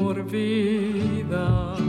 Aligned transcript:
Como 0.00 0.10
un 0.10 1.79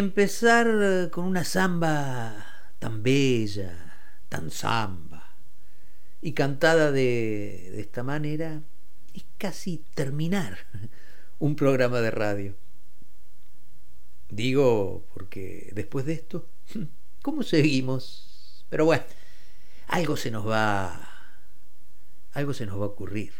empezar 0.00 0.66
eh, 0.68 1.10
con 1.10 1.24
una 1.24 1.44
samba 1.44 2.72
tan 2.78 3.02
bella, 3.02 3.94
tan 4.28 4.50
samba, 4.50 5.36
y 6.20 6.32
cantada 6.32 6.90
de, 6.90 7.80
esta 7.80 8.02
manera, 8.02 8.62
es 9.14 9.24
casi 9.38 9.84
terminar 9.94 10.58
un 11.38 11.54
programa 11.56 12.00
de 12.00 12.10
radio. 12.10 12.56
Digo 14.28 15.06
porque 15.14 15.70
después 15.74 16.04
de 16.06 16.14
esto, 16.14 16.48
¿cómo 17.22 17.42
seguimos? 17.42 18.64
Pero 18.68 18.84
bueno, 18.84 19.04
algo 19.88 20.16
se 20.16 20.30
nos 20.30 20.48
va 20.48 21.10
algo 22.32 22.54
se 22.54 22.66
nos 22.66 22.78
va 22.78 22.84
a 22.84 22.88
ocurrir. 22.88 23.32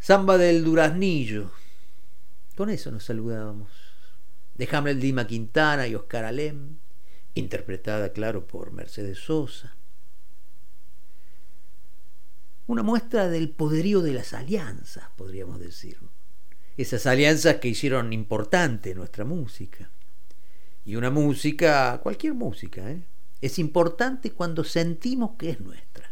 Samba 0.00 0.36
del 0.36 0.64
Duraznillo. 0.64 1.52
Con 2.56 2.68
eso 2.68 2.90
nos 2.90 3.04
saludábamos. 3.04 3.91
De 4.54 4.68
Hamlet 4.70 4.98
Lima 4.98 5.26
Quintana 5.26 5.86
y 5.88 5.94
Oscar 5.94 6.24
Alem, 6.24 6.76
interpretada, 7.34 8.12
claro, 8.12 8.46
por 8.46 8.72
Mercedes 8.72 9.18
Sosa. 9.18 9.76
Una 12.66 12.82
muestra 12.82 13.28
del 13.28 13.50
poderío 13.50 14.02
de 14.02 14.12
las 14.12 14.34
alianzas, 14.34 15.04
podríamos 15.16 15.58
decir. 15.58 15.98
Esas 16.76 17.06
alianzas 17.06 17.56
que 17.56 17.68
hicieron 17.68 18.12
importante 18.12 18.94
nuestra 18.94 19.24
música. 19.24 19.90
Y 20.84 20.96
una 20.96 21.10
música, 21.10 22.00
cualquier 22.02 22.34
música, 22.34 22.90
¿eh? 22.90 23.02
es 23.40 23.58
importante 23.58 24.32
cuando 24.32 24.64
sentimos 24.64 25.32
que 25.36 25.50
es 25.50 25.60
nuestra. 25.60 26.10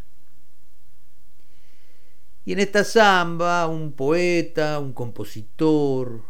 Y 2.44 2.52
en 2.52 2.60
esta 2.60 2.84
samba 2.84 3.66
un 3.68 3.92
poeta, 3.92 4.78
un 4.80 4.92
compositor 4.92 6.24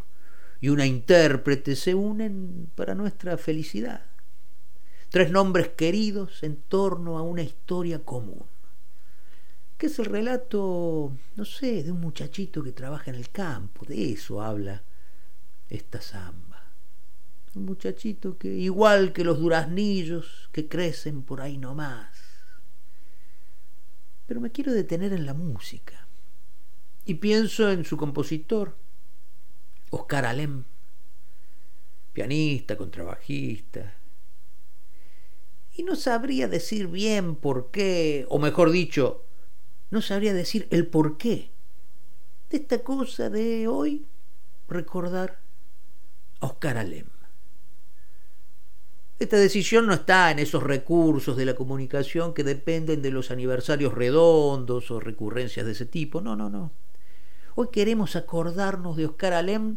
y 0.60 0.68
una 0.68 0.86
intérprete 0.86 1.74
se 1.74 1.94
unen 1.94 2.70
para 2.74 2.94
nuestra 2.94 3.36
felicidad. 3.38 4.06
Tres 5.08 5.30
nombres 5.30 5.70
queridos 5.70 6.42
en 6.42 6.56
torno 6.56 7.18
a 7.18 7.22
una 7.22 7.42
historia 7.42 8.04
común, 8.04 8.44
que 9.76 9.86
es 9.86 9.98
el 9.98 10.04
relato, 10.04 11.16
no 11.34 11.44
sé, 11.44 11.82
de 11.82 11.90
un 11.90 12.00
muchachito 12.00 12.62
que 12.62 12.72
trabaja 12.72 13.10
en 13.10 13.16
el 13.16 13.30
campo, 13.30 13.84
de 13.86 14.12
eso 14.12 14.42
habla 14.42 14.82
esta 15.68 16.00
samba. 16.00 16.62
Un 17.54 17.64
muchachito 17.64 18.38
que, 18.38 18.54
igual 18.54 19.12
que 19.12 19.24
los 19.24 19.40
duraznillos 19.40 20.48
que 20.52 20.68
crecen 20.68 21.22
por 21.22 21.40
ahí 21.40 21.58
nomás, 21.58 22.08
pero 24.26 24.40
me 24.40 24.52
quiero 24.52 24.72
detener 24.72 25.12
en 25.12 25.26
la 25.26 25.34
música. 25.34 26.06
Y 27.04 27.14
pienso 27.14 27.68
en 27.72 27.84
su 27.84 27.96
compositor, 27.96 28.76
Oscar 29.90 30.24
Alem, 30.24 30.64
pianista, 32.12 32.76
contrabajista. 32.76 33.94
Y 35.74 35.82
no 35.82 35.96
sabría 35.96 36.48
decir 36.48 36.88
bien 36.88 37.36
por 37.36 37.70
qué, 37.70 38.26
o 38.28 38.38
mejor 38.38 38.70
dicho, 38.70 39.24
no 39.90 40.02
sabría 40.02 40.32
decir 40.32 40.68
el 40.70 40.86
por 40.86 41.16
qué 41.16 41.50
de 42.50 42.56
esta 42.56 42.80
cosa 42.80 43.30
de 43.30 43.68
hoy 43.68 44.06
recordar 44.68 45.38
a 46.40 46.46
Oscar 46.46 46.78
Alem. 46.78 47.06
Esta 49.20 49.36
decisión 49.36 49.86
no 49.86 49.92
está 49.92 50.30
en 50.30 50.38
esos 50.38 50.62
recursos 50.62 51.36
de 51.36 51.44
la 51.44 51.54
comunicación 51.54 52.32
que 52.32 52.42
dependen 52.42 53.02
de 53.02 53.10
los 53.10 53.30
aniversarios 53.30 53.92
redondos 53.92 54.90
o 54.90 54.98
recurrencias 54.98 55.66
de 55.66 55.72
ese 55.72 55.84
tipo. 55.84 56.22
No, 56.22 56.36
no, 56.36 56.48
no. 56.48 56.72
Hoy 57.54 57.68
queremos 57.72 58.16
acordarnos 58.16 58.96
de 58.96 59.06
Oscar 59.06 59.32
Alem 59.32 59.76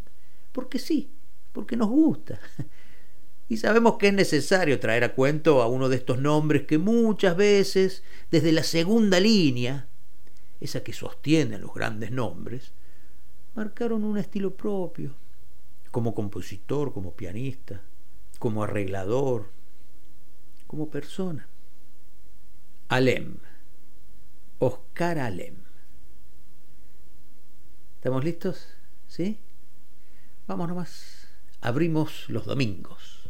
porque 0.51 0.79
sí, 0.79 1.11
porque 1.51 1.75
nos 1.77 1.89
gusta. 1.89 2.39
Y 3.49 3.57
sabemos 3.57 3.97
que 3.97 4.07
es 4.07 4.13
necesario 4.13 4.79
traer 4.79 5.03
a 5.03 5.13
cuento 5.13 5.61
a 5.61 5.67
uno 5.67 5.89
de 5.89 5.97
estos 5.97 6.17
nombres 6.17 6.63
que 6.63 6.77
muchas 6.77 7.35
veces, 7.35 8.01
desde 8.31 8.51
la 8.51 8.63
segunda 8.63 9.19
línea, 9.19 9.87
esa 10.59 10.81
que 10.81 10.93
sostiene 10.93 11.55
a 11.55 11.59
los 11.59 11.73
grandes 11.73 12.09
nombres, 12.09 12.71
marcaron 13.53 14.05
un 14.05 14.17
estilo 14.17 14.55
propio, 14.55 15.13
como 15.91 16.15
compositor, 16.15 16.93
como 16.93 17.13
pianista, 17.13 17.81
como 18.39 18.63
arreglador, 18.63 19.49
como 20.65 20.89
persona. 20.89 21.47
Alem, 22.87 23.35
Oscar 24.59 25.19
Alem. 25.19 25.62
¿Estamos 28.03 28.25
listos? 28.25 28.67
¿Sí? 29.07 29.39
Vamos 30.45 30.67
nomás. 30.67 31.25
Abrimos 31.61 32.27
los 32.27 32.45
domingos. 32.45 33.29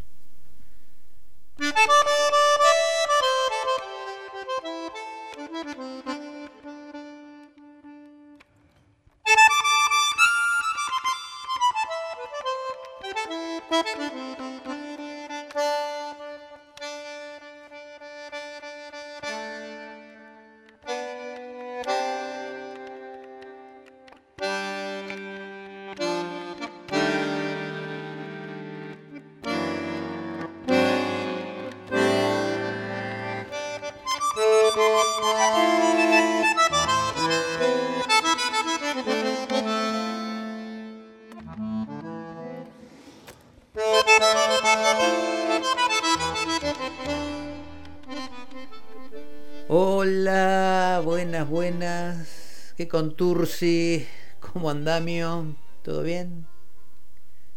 Buenas. 52.94 53.16
¿Qué 53.16 53.16
contursi? 53.16 54.08
¿Cómo 54.40 54.70
andamio? 54.70 55.56
¿Todo 55.82 56.04
bien? 56.04 56.46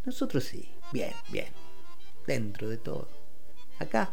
Nosotros 0.05 0.45
sí, 0.45 0.71
bien, 0.93 1.13
bien. 1.31 1.49
Dentro 2.27 2.69
de 2.69 2.79
todo. 2.79 3.09
Acá, 3.79 4.11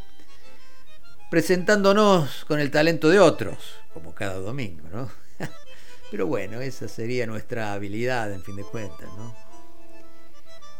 presentándonos 1.32 2.46
con 2.46 2.60
el 2.60 2.70
talento 2.70 3.10
de 3.10 3.20
otros, 3.20 3.58
como 3.94 4.14
cada 4.14 4.36
domingo, 4.36 4.88
¿no? 4.92 5.10
Pero 6.12 6.28
bueno, 6.28 6.62
esa 6.62 6.88
sería 6.88 7.26
nuestra 7.26 7.74
habilidad, 7.74 8.34
en 8.34 8.44
fin 8.44 8.58
de 8.58 8.64
cuentas, 8.64 9.10
¿no? 9.18 9.34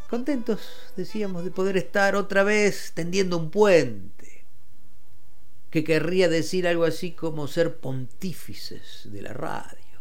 Contentos, 0.10 0.60
decíamos, 0.96 1.44
de 1.44 1.52
poder 1.52 1.78
estar 1.78 2.16
otra 2.16 2.44
vez 2.44 2.92
tendiendo 2.94 3.38
un 3.38 3.50
puente, 3.50 4.46
que 5.72 5.84
querría 5.84 6.28
decir 6.28 6.68
algo 6.68 6.84
así 6.84 7.14
como 7.14 7.48
ser 7.48 7.78
pontífices 7.78 9.02
de 9.06 9.22
la 9.24 9.34
radio. 9.34 9.93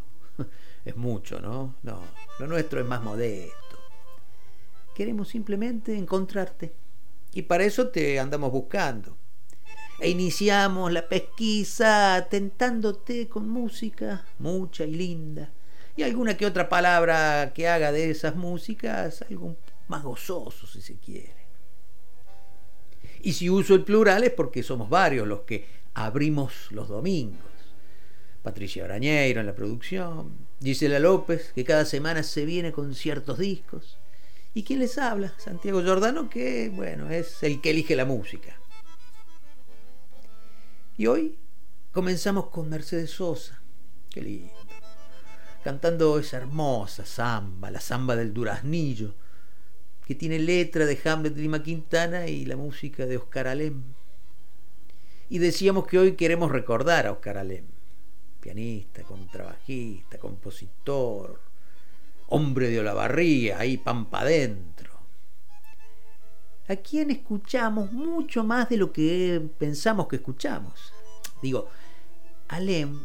Es 0.84 0.96
mucho, 0.96 1.40
¿no? 1.40 1.76
No, 1.82 2.00
lo 2.38 2.46
nuestro 2.46 2.80
es 2.80 2.86
más 2.86 3.02
modesto. 3.02 3.78
Queremos 4.94 5.28
simplemente 5.28 5.96
encontrarte. 5.96 6.72
Y 7.32 7.42
para 7.42 7.64
eso 7.64 7.88
te 7.88 8.20
andamos 8.20 8.52
buscando 8.52 9.16
e 9.98 10.10
iniciamos 10.10 10.92
la 10.92 11.08
pesquisa 11.08 12.26
tentándote 12.28 13.28
con 13.28 13.48
música 13.48 14.24
mucha 14.38 14.84
y 14.84 14.94
linda 14.94 15.50
y 15.96 16.02
alguna 16.02 16.36
que 16.36 16.46
otra 16.46 16.68
palabra 16.68 17.52
que 17.54 17.68
haga 17.68 17.92
de 17.92 18.10
esas 18.10 18.34
músicas 18.34 19.22
algo 19.22 19.56
más 19.88 20.02
gozoso 20.02 20.66
si 20.66 20.80
se 20.80 20.96
quiere. 20.96 21.42
Y 23.20 23.34
si 23.34 23.48
uso 23.48 23.74
el 23.74 23.84
plural 23.84 24.24
es 24.24 24.32
porque 24.32 24.62
somos 24.62 24.88
varios 24.88 25.28
los 25.28 25.42
que 25.42 25.66
abrimos 25.94 26.72
los 26.72 26.88
domingos. 26.88 27.38
Patricia 28.42 28.84
Arañeiro 28.84 29.40
en 29.40 29.46
la 29.46 29.54
producción, 29.54 30.48
Gisela 30.62 30.98
López, 30.98 31.52
que 31.54 31.64
cada 31.64 31.84
semana 31.84 32.22
se 32.22 32.44
viene 32.44 32.72
con 32.72 32.94
ciertos 32.94 33.38
discos. 33.38 33.98
¿Y 34.54 34.64
quién 34.64 34.78
les 34.78 34.98
habla? 34.98 35.32
Santiago 35.38 35.82
Giordano, 35.82 36.28
que, 36.28 36.70
bueno, 36.70 37.10
es 37.10 37.42
el 37.42 37.60
que 37.60 37.70
elige 37.70 37.96
la 37.96 38.04
música. 38.04 38.56
Y 40.96 41.06
hoy 41.06 41.38
comenzamos 41.90 42.48
con 42.48 42.68
Mercedes 42.68 43.10
Sosa. 43.10 43.60
Qué 44.10 44.20
lindo. 44.20 44.52
Cantando 45.64 46.18
esa 46.18 46.36
hermosa 46.36 47.06
samba, 47.06 47.70
la 47.70 47.80
samba 47.80 48.14
del 48.14 48.34
duraznillo, 48.34 49.14
que 50.06 50.14
tiene 50.14 50.38
letra 50.38 50.84
de 50.84 51.00
Hamlet 51.04 51.36
Lima 51.36 51.62
Quintana 51.62 52.26
y 52.26 52.44
la 52.44 52.56
música 52.56 53.06
de 53.06 53.16
Oscar 53.16 53.46
Alem. 53.48 53.82
Y 55.30 55.38
decíamos 55.38 55.86
que 55.86 55.98
hoy 55.98 56.12
queremos 56.12 56.52
recordar 56.52 57.06
a 57.06 57.12
Oscar 57.12 57.38
Alem, 57.38 57.64
pianista, 58.42 59.04
contrabajista, 59.04 60.18
compositor, 60.18 61.40
hombre 62.26 62.68
de 62.68 62.80
Olavarría, 62.80 63.58
ahí 63.58 63.78
pampa 63.78 64.20
adentro. 64.20 64.90
a 66.68 66.76
quien 66.76 67.10
escuchamos 67.10 67.92
mucho 67.92 68.44
más 68.44 68.68
de 68.68 68.78
lo 68.78 68.92
que 68.92 69.40
pensamos 69.58 70.08
que 70.08 70.16
escuchamos. 70.16 70.92
Digo, 71.42 71.68
Alem 72.48 72.98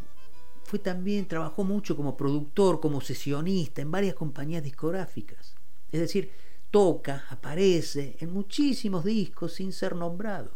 fue 0.63 0.79
también, 0.79 1.27
trabajó 1.27 1.63
mucho 1.63 1.95
como 1.95 2.15
productor, 2.15 2.79
como 2.79 3.01
sesionista 3.01 3.81
en 3.81 3.91
varias 3.91 4.15
compañías 4.15 4.63
discográficas. 4.63 5.55
Es 5.91 5.99
decir, 5.99 6.31
toca, 6.71 7.25
aparece 7.29 8.15
en 8.19 8.31
muchísimos 8.31 9.03
discos 9.03 9.53
sin 9.53 9.73
ser 9.73 9.95
nombrado. 9.95 10.51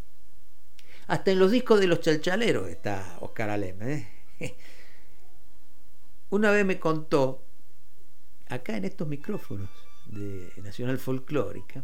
Hasta 1.07 1.31
en 1.31 1.39
los 1.39 1.51
discos 1.51 1.79
de 1.79 1.87
los 1.87 1.99
chalchaleros 1.99 2.69
está 2.69 3.17
Oscar 3.19 3.49
Alem. 3.49 3.81
¿eh? 3.81 4.20
Una 6.29 6.51
vez 6.51 6.65
me 6.65 6.79
contó, 6.79 7.43
acá 8.47 8.77
en 8.77 8.85
estos 8.85 9.07
micrófonos 9.07 9.69
de 10.05 10.51
Nacional 10.61 10.97
Folclórica, 10.97 11.83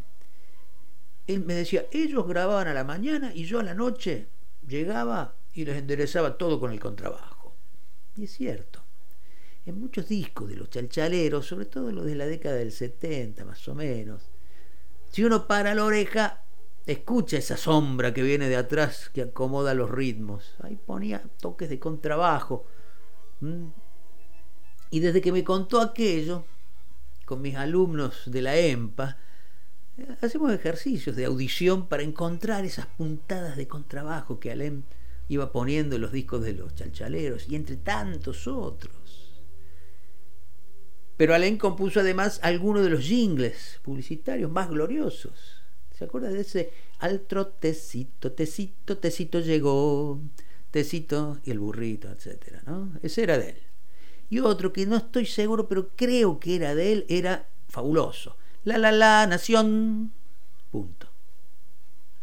él 1.28 1.44
me 1.44 1.54
decía, 1.54 1.86
ellos 1.92 2.26
grababan 2.28 2.68
a 2.68 2.74
la 2.74 2.84
mañana 2.84 3.32
y 3.34 3.46
yo 3.46 3.60
a 3.60 3.64
la 3.64 3.74
noche 3.74 4.28
llegaba 4.66 5.36
y 5.54 5.66
les 5.66 5.78
enderezaba 5.78 6.38
todo 6.38 6.60
con 6.60 6.72
el 6.72 6.80
contrabajo. 6.80 7.56
Y 8.16 8.24
es 8.24 8.32
cierto, 8.32 8.84
en 9.66 9.80
muchos 9.80 10.08
discos 10.08 10.48
de 10.48 10.56
los 10.56 10.70
chalchaleros, 10.70 11.46
sobre 11.46 11.66
todo 11.66 11.92
los 11.92 12.06
de 12.06 12.16
la 12.16 12.26
década 12.26 12.56
del 12.56 12.72
70 12.72 13.44
más 13.44 13.68
o 13.68 13.76
menos, 13.76 14.30
si 15.12 15.24
uno 15.24 15.48
para 15.48 15.76
la 15.76 15.84
oreja, 15.84 16.44
escucha 16.88 17.38
esa 17.38 17.58
sombra 17.58 18.14
que 18.14 18.24
viene 18.24 18.48
de 18.48 18.56
atrás 18.56 19.12
que 19.14 19.22
acomoda 19.22 19.74
los 19.74 19.92
ritmos. 19.92 20.56
Ahí 20.62 20.78
ponía 20.78 21.22
toques 21.40 21.70
de 21.70 21.80
contrabajo. 21.80 22.66
Y 24.90 25.00
desde 25.02 25.22
que 25.22 25.34
me 25.34 25.44
contó 25.44 25.82
aquello, 25.82 26.46
con 27.26 27.42
mis 27.42 27.56
alumnos 27.56 28.24
de 28.32 28.42
la 28.42 28.56
EMPA, 28.56 29.18
hacemos 30.22 30.54
ejercicios 30.54 31.18
de 31.18 31.26
audición 31.26 31.88
para 31.88 32.04
encontrar 32.04 32.64
esas 32.64 32.86
puntadas 32.86 33.58
de 33.58 33.68
contrabajo 33.68 34.40
que 34.40 34.52
Alem 34.52 34.84
iba 35.28 35.52
poniendo 35.52 35.96
en 35.96 36.02
los 36.02 36.14
discos 36.14 36.42
de 36.42 36.54
los 36.54 36.74
chalchaleros 36.74 37.50
y 37.50 37.58
entre 37.58 37.76
tantos 37.76 38.48
otros. 38.48 39.44
Pero 41.18 41.36
Alem 41.36 41.58
compuso 41.58 42.00
además 42.00 42.40
algunos 42.44 42.84
de 42.84 42.92
los 42.92 43.04
jingles 43.04 43.82
publicitarios 43.84 44.50
más 44.50 44.70
gloriosos. 44.70 45.57
¿Se 45.98 46.06
acuerda 46.06 46.30
de 46.30 46.42
ese 46.42 46.72
altro 47.00 47.48
tecito, 47.48 48.32
tecito, 48.32 48.98
tecito 48.98 49.40
llegó, 49.40 50.20
tecito 50.70 51.40
y 51.44 51.52
el 51.52 51.60
burrito, 51.60 52.10
etcétera, 52.10 52.62
¿no? 52.68 52.92
Ese 53.02 53.24
era 53.24 53.38
de 53.40 53.50
él. 53.50 53.58
Y 54.30 54.40
otro 54.40 54.72
que 54.72 54.86
no 54.86 54.98
estoy 54.98 55.26
seguro, 55.26 55.68
pero 55.68 55.90
creo 55.96 56.40
que 56.40 56.56
era 56.56 56.76
de 56.76 56.92
él, 56.92 57.06
era 57.10 57.48
fabuloso 57.68 58.36
la 58.64 58.78
la 58.78 58.92
la 58.92 59.26
nación. 59.28 60.12
Punto. 60.72 61.08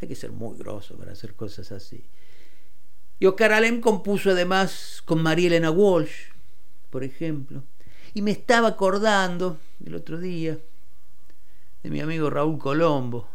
Hay 0.00 0.08
que 0.08 0.14
ser 0.14 0.30
muy 0.30 0.58
grosso 0.58 0.96
para 0.96 1.12
hacer 1.12 1.34
cosas 1.34 1.72
así. 1.72 2.04
Y 3.18 3.26
Oscar 3.26 3.52
Alem 3.52 3.80
compuso 3.80 4.30
además 4.30 5.02
con 5.06 5.22
María 5.22 5.46
Elena 5.46 5.70
Walsh, 5.70 6.28
por 6.90 7.02
ejemplo. 7.02 7.62
Y 8.12 8.20
me 8.20 8.32
estaba 8.32 8.68
acordando 8.68 9.56
el 9.84 9.94
otro 9.94 10.20
día 10.20 10.58
de 11.82 11.90
mi 11.90 12.00
amigo 12.00 12.28
Raúl 12.28 12.58
Colombo 12.58 13.33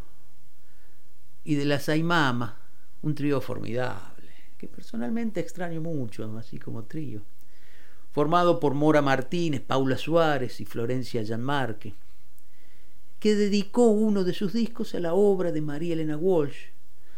y 1.44 1.56
de 1.56 1.66
la 1.66 1.80
Saimama, 1.80 2.60
un 3.02 3.16
trío 3.16 3.42
formidable, 3.42 4.30
que 4.58 4.68
personalmente 4.68 5.40
extraño 5.40 5.82
mucho, 5.82 6.38
así 6.38 6.60
como 6.60 6.84
trío, 6.84 7.22
formado 8.12 8.60
por 8.60 8.74
Mora 8.74 9.02
Martínez, 9.02 9.62
Paula 9.62 9.98
Suárez 9.98 10.60
y 10.60 10.66
Florencia 10.66 11.24
Gianmarque 11.24 11.96
que 13.20 13.36
dedicó 13.36 13.88
uno 13.88 14.24
de 14.24 14.34
sus 14.34 14.54
discos 14.54 14.96
a 14.96 15.00
la 15.00 15.14
obra 15.14 15.52
de 15.52 15.62
María 15.62 15.94
Elena 15.94 16.18
Walsh, 16.18 16.68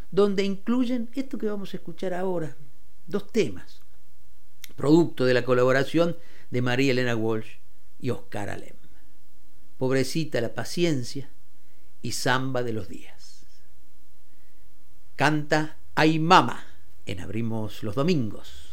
donde 0.09 0.43
incluyen 0.43 1.09
esto 1.13 1.37
que 1.37 1.47
vamos 1.47 1.73
a 1.73 1.77
escuchar 1.77 2.13
ahora, 2.13 2.57
dos 3.07 3.31
temas, 3.31 3.81
producto 4.75 5.25
de 5.25 5.35
la 5.35 5.45
colaboración 5.45 6.17
de 6.49 6.61
María 6.61 6.91
Elena 6.91 7.15
Walsh 7.15 7.57
y 7.99 8.09
Oscar 8.09 8.49
Alem. 8.49 8.75
Pobrecita 9.77 10.41
la 10.41 10.53
paciencia 10.53 11.29
y 12.01 12.11
samba 12.13 12.63
de 12.63 12.73
los 12.73 12.89
días. 12.89 13.20
Canta 15.21 15.77
Ay 15.93 16.17
Mama 16.17 16.63
en 17.05 17.19
Abrimos 17.19 17.83
los 17.83 17.93
Domingos. 17.93 18.71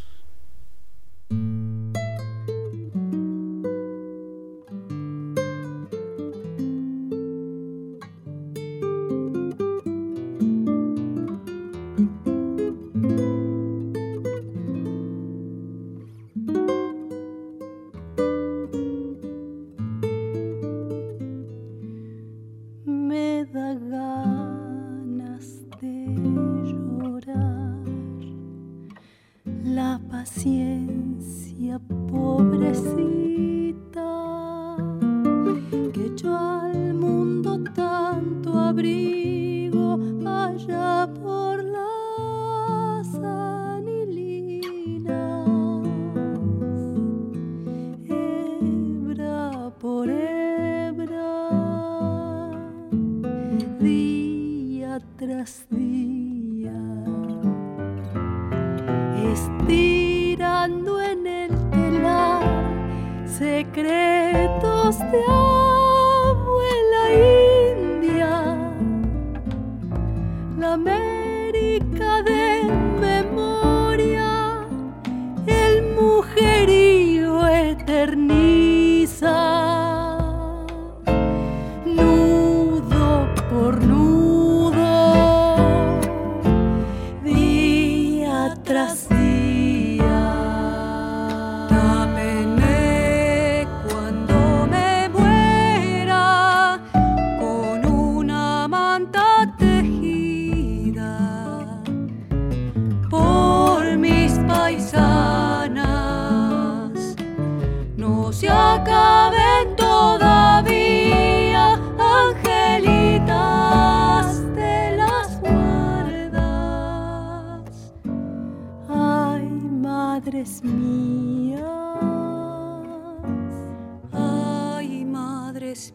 Prendas 125.69 125.93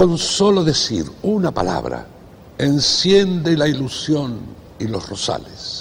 con 0.00 0.16
solo 0.16 0.64
decir 0.64 1.04
una 1.22 1.50
palabra 1.50 2.06
enciende 2.56 3.54
la 3.54 3.68
ilusión 3.68 4.40
y 4.78 4.86
los 4.86 5.06
rosales. 5.10 5.79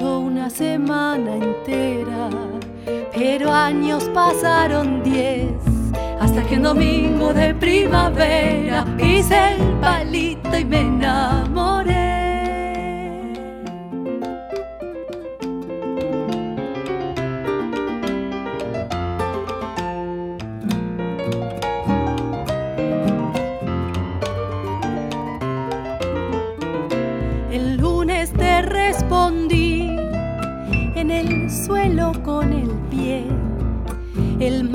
Una 0.00 0.48
semana 0.48 1.34
entera, 1.34 2.30
pero 3.12 3.52
años 3.52 4.08
pasaron 4.14 5.02
diez. 5.02 5.50
Hasta 6.20 6.42
que 6.44 6.54
un 6.54 6.62
domingo 6.62 7.34
de 7.34 7.52
primavera 7.54 8.86
hice 8.98 9.54
el 9.54 9.62
palito 9.80 10.56
y 10.56 10.64
me 10.64 10.80
enamoré. 10.82 12.07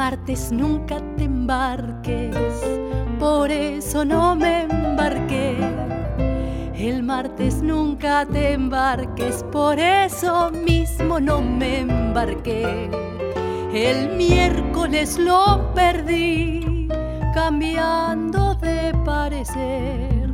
Martes 0.06 0.52
nunca 0.52 0.98
te 1.16 1.24
embarques, 1.24 2.36
por 3.20 3.50
eso 3.50 4.04
no 4.04 4.36
me 4.36 4.64
embarqué. 4.64 5.56
El 6.76 7.04
martes 7.04 7.62
nunca 7.62 8.26
te 8.26 8.52
embarques, 8.52 9.46
por 9.50 9.80
eso 9.80 10.52
mismo 10.52 11.22
no 11.22 11.42
me 11.42 11.80
embarqué. 11.80 12.90
El 13.74 14.18
miércoles 14.18 15.18
lo 15.18 15.72
perdí, 15.74 16.90
cambiando 17.34 18.56
de 18.56 18.94
parecer. 19.06 20.30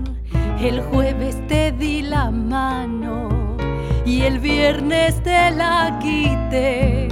El 0.59 0.81
jueves 0.81 1.35
te 1.47 1.71
di 1.73 2.01
la 2.01 2.31
mano 2.31 3.55
y 4.03 4.23
el 4.23 4.39
viernes 4.39 5.21
te 5.21 5.51
la 5.51 5.99
quité. 6.01 7.08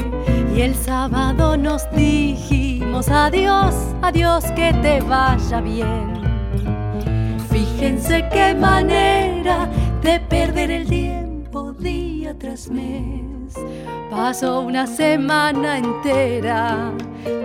Y 0.57 0.61
el 0.61 0.73
sábado 0.73 1.55
nos 1.55 1.87
dijimos 1.91 3.09
adiós, 3.09 3.75
adiós, 4.01 4.43
que 4.55 4.73
te 4.81 5.01
vaya 5.01 5.61
bien. 5.61 7.37
Fíjense 7.51 8.27
qué 8.33 8.55
manera 8.55 9.69
de 10.01 10.19
perder 10.19 10.71
el 10.71 10.87
tiempo 10.87 11.73
día 11.73 12.35
tras 12.39 12.71
mes. 12.71 13.53
Pasó 14.09 14.61
una 14.61 14.87
semana 14.87 15.77
entera, 15.77 16.91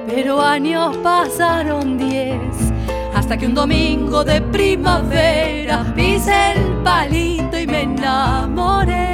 pero 0.07 0.41
años 0.41 0.97
pasaron 1.03 1.99
diez. 1.99 2.73
Hasta 3.15 3.37
que 3.37 3.45
un 3.45 3.53
domingo 3.55 4.25
de 4.25 4.41
primavera 4.41 5.85
pise 5.95 6.53
el 6.53 6.83
palito 6.83 7.59
y 7.59 7.67
me 7.67 7.83
enamoré. 7.83 9.12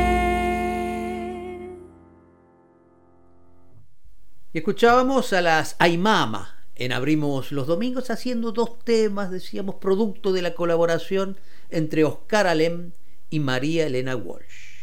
Y 4.53 4.59
escuchábamos 4.59 5.35
a 5.35 5.43
las 5.43 5.77
Aymama 5.79 6.65
en 6.75 6.93
Abrimos 6.93 7.53
los 7.53 7.67
Domingos 7.67 8.09
haciendo 8.09 8.53
dos 8.53 8.79
temas, 8.83 9.31
decíamos, 9.31 9.75
producto 9.75 10.33
de 10.33 10.41
la 10.41 10.55
colaboración 10.55 11.37
entre 11.69 12.05
Oscar 12.05 12.47
Alem 12.47 12.93
y 13.29 13.41
María 13.41 13.87
Elena 13.87 14.17
Walsh. 14.17 14.79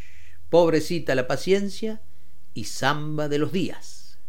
Pobrecita 0.52 1.16
la 1.16 1.26
paciencia 1.26 2.02
y 2.54 2.66
Samba 2.66 3.28
de 3.28 3.40
los 3.40 3.52
días. 3.52 4.20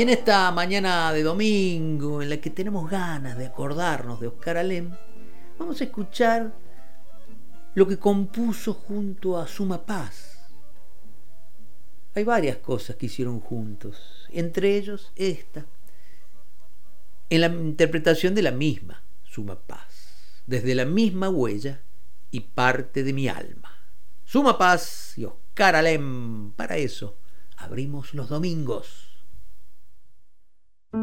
Y 0.00 0.02
en 0.02 0.08
esta 0.08 0.50
mañana 0.50 1.12
de 1.12 1.22
domingo, 1.22 2.22
en 2.22 2.30
la 2.30 2.38
que 2.38 2.48
tenemos 2.48 2.90
ganas 2.90 3.36
de 3.36 3.44
acordarnos 3.44 4.18
de 4.18 4.28
Oscar 4.28 4.56
Alem, 4.56 4.96
vamos 5.58 5.78
a 5.78 5.84
escuchar 5.84 6.54
lo 7.74 7.86
que 7.86 7.98
compuso 7.98 8.72
junto 8.72 9.36
a 9.36 9.46
Suma 9.46 9.84
Paz. 9.84 10.48
Hay 12.14 12.24
varias 12.24 12.56
cosas 12.56 12.96
que 12.96 13.04
hicieron 13.04 13.40
juntos, 13.40 14.26
entre 14.30 14.74
ellos 14.78 15.12
esta, 15.16 15.66
en 17.28 17.40
la 17.42 17.48
interpretación 17.48 18.34
de 18.34 18.40
la 18.40 18.52
misma 18.52 19.02
Suma 19.24 19.60
Paz, 19.60 20.40
desde 20.46 20.74
la 20.74 20.86
misma 20.86 21.28
huella 21.28 21.82
y 22.30 22.40
parte 22.40 23.04
de 23.04 23.12
mi 23.12 23.28
alma. 23.28 23.76
Suma 24.24 24.56
Paz 24.56 25.12
y 25.18 25.26
Oscar 25.26 25.76
Alem, 25.76 26.52
para 26.52 26.78
eso 26.78 27.18
abrimos 27.58 28.14
los 28.14 28.30
domingos. 28.30 29.09
Con 30.92 31.02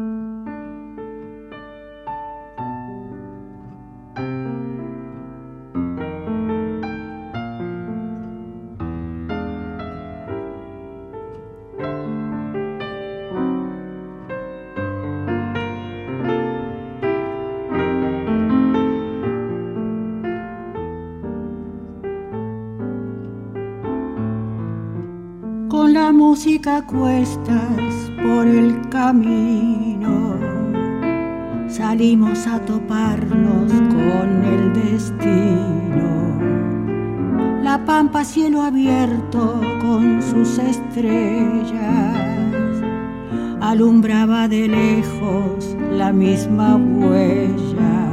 la 25.94 26.12
música 26.12 26.84
cuestas 26.86 27.97
por 28.22 28.46
el 28.46 28.88
camino. 28.88 30.36
Salimos 31.68 32.46
a 32.46 32.58
toparnos 32.60 33.70
con 33.72 34.44
el 34.44 34.72
destino. 34.72 36.08
La 37.62 37.84
pampa 37.84 38.24
cielo 38.24 38.62
abierto 38.62 39.60
con 39.80 40.22
sus 40.22 40.58
estrellas 40.58 42.28
alumbraba 43.60 44.48
de 44.48 44.68
lejos 44.68 45.76
la 45.92 46.12
misma 46.12 46.76
huella, 46.76 48.10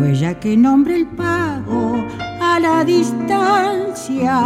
huella 0.00 0.40
que 0.40 0.56
nombra 0.56 0.94
el 0.96 1.06
pago 1.06 1.96
a 2.40 2.58
la 2.58 2.84
distancia 2.84 4.40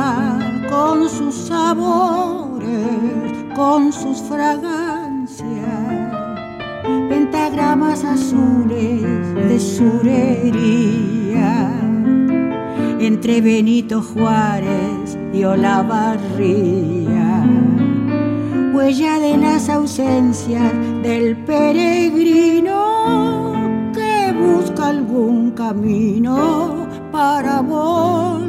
con 0.69 1.09
sus 1.09 1.35
sabores 1.35 3.30
con 3.61 3.93
sus 3.93 4.23
fragancias, 4.23 5.45
pentagramas 7.11 8.05
azules 8.05 9.03
de 9.35 9.61
surería, 9.61 11.11
entre 12.99 13.43
Benito 13.43 14.01
Juárez 14.01 15.19
y 15.35 15.45
Olavarría, 15.45 15.85
huella 18.73 19.19
de 19.19 19.37
las 19.37 19.69
ausencias 19.69 20.73
del 21.03 21.37
peregrino 21.45 22.73
que 23.93 24.33
busca 24.33 24.87
algún 24.89 25.51
camino 25.51 26.89
para 27.13 27.61
volver. 27.61 28.40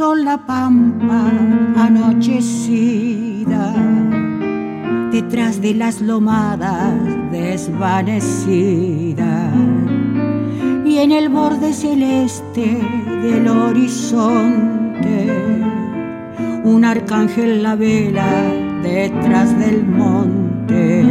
La 0.00 0.38
pampa 0.38 1.30
anochecida, 1.76 3.74
detrás 5.12 5.60
de 5.60 5.74
las 5.74 6.00
lomadas 6.00 6.94
desvanecidas, 7.30 8.24
y 10.86 10.96
en 10.98 11.12
el 11.12 11.28
borde 11.28 11.74
celeste 11.74 12.78
del 13.22 13.46
horizonte, 13.46 15.28
un 16.64 16.82
arcángel 16.86 17.62
la 17.62 17.74
vela 17.74 18.42
detrás 18.82 19.58
del 19.58 19.84
monte, 19.84 21.04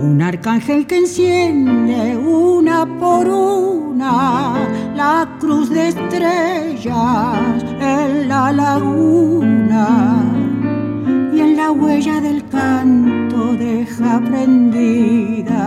un 0.00 0.22
arcángel 0.22 0.86
que 0.86 0.96
enciende 0.96 2.16
una 2.16 2.86
por 2.98 3.28
una 3.28 4.54
la 5.00 5.26
cruz 5.38 5.70
de 5.70 5.88
estrellas 5.88 7.64
en 7.80 8.28
la 8.28 8.52
laguna 8.52 9.86
y 11.34 11.40
en 11.40 11.56
la 11.56 11.70
huella 11.72 12.20
del 12.20 12.46
canto 12.48 13.54
deja 13.54 14.20
prendida 14.30 15.64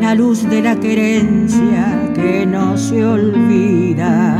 la 0.00 0.14
luz 0.14 0.48
de 0.48 0.62
la 0.62 0.76
querencia 0.76 1.84
que 2.14 2.46
no 2.46 2.78
se 2.78 3.04
olvida. 3.04 4.38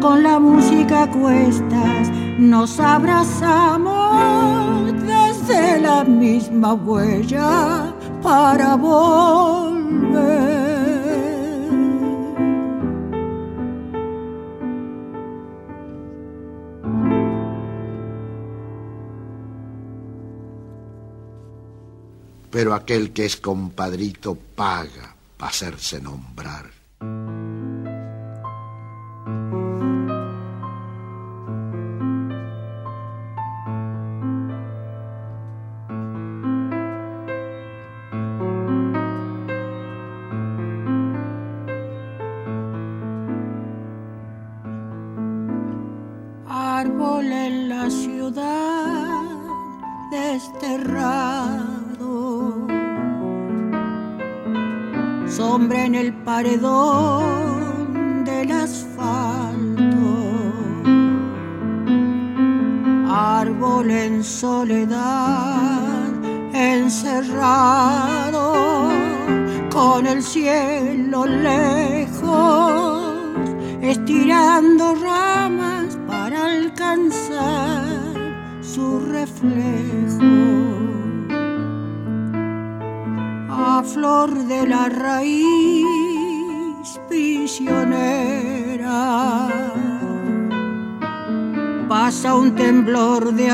Con 0.00 0.24
la 0.24 0.40
música 0.40 1.04
a 1.04 1.10
cuestas 1.10 2.10
nos 2.36 2.80
abrazamos 2.80 4.12
desde 5.14 5.80
la 5.80 6.02
misma 6.02 6.74
huella 6.74 7.94
para 8.20 8.74
volver. 8.74 9.67
Pero 22.58 22.74
aquel 22.74 23.12
que 23.12 23.24
es 23.24 23.36
compadrito 23.36 24.34
paga 24.34 25.14
para 25.36 25.48
hacerse 25.48 26.00
nombrar. 26.00 26.77
Paredón 56.38 56.97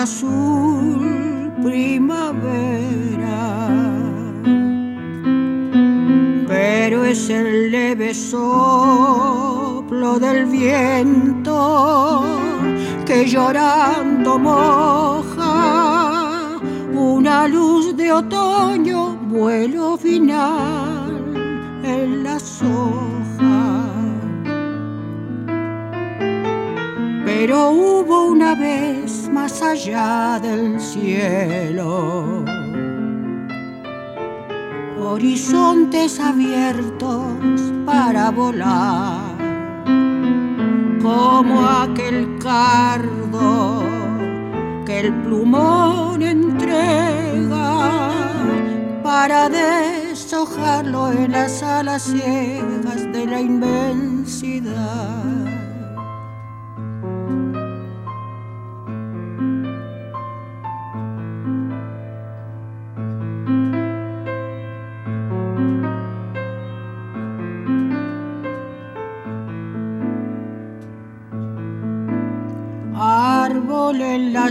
azul 0.04 1.50
primavera, 1.62 3.42
pero 6.46 6.96
es 7.06 7.30
el 7.30 7.70
leve 7.70 8.12
soplo 8.12 9.38
del 10.18 10.44
viento 10.60 11.56
que 13.06 13.24
llorando 13.32 14.38
moja 14.38 15.54
una 16.94 17.48
luz 17.48 17.96
de 17.96 18.12
otoño 18.12 19.16
vuelo 19.34 19.96
final 19.96 20.83
allá 29.70 30.38
del 30.40 30.80
cielo 30.80 32.44
horizontes 35.14 36.18
abiertos 36.18 37.22
para 37.86 38.30
volar, 38.30 39.36
como 41.02 41.66
aquel 41.66 42.38
cardo 42.38 43.82
que 44.84 45.00
el 45.00 45.14
plumón 45.22 46.20
entrega 46.22 48.10
para 49.02 49.48
deshojarlo 49.48 51.12
en 51.12 51.32
las 51.32 51.62
alas 51.62 52.02
ciegas 52.02 53.12
de 53.12 53.26
la 53.26 53.40
inmensidad. 53.40 55.33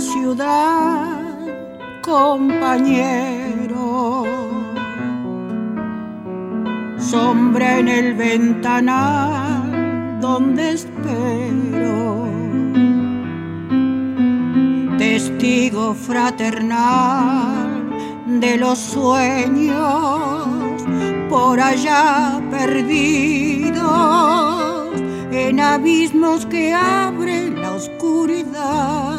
Ciudad, 0.02 1.22
compañero. 2.02 4.24
Sombra 6.98 7.80
en 7.80 7.88
el 7.88 8.16
ventanal 8.16 10.20
donde 10.20 10.72
espero. 10.72 12.28
Testigo 14.98 15.94
fraternal 15.94 17.84
de 18.40 18.58
los 18.58 18.80
sueños 18.80 20.48
por 21.30 21.60
allá 21.60 22.42
perdidos 22.50 23.84
en 25.32 25.60
abismos 25.60 26.46
que 26.46 26.74
abren 26.74 27.62
la 27.62 27.74
oscuridad 27.74 29.13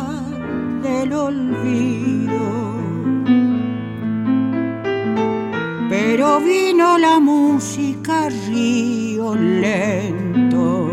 del 0.85 1.13
olvido. 1.15 2.45
Pero 5.89 6.41
vino 6.41 6.99
la 6.99 7.19
música 7.19 8.29
río 8.47 9.35
lento 9.35 10.91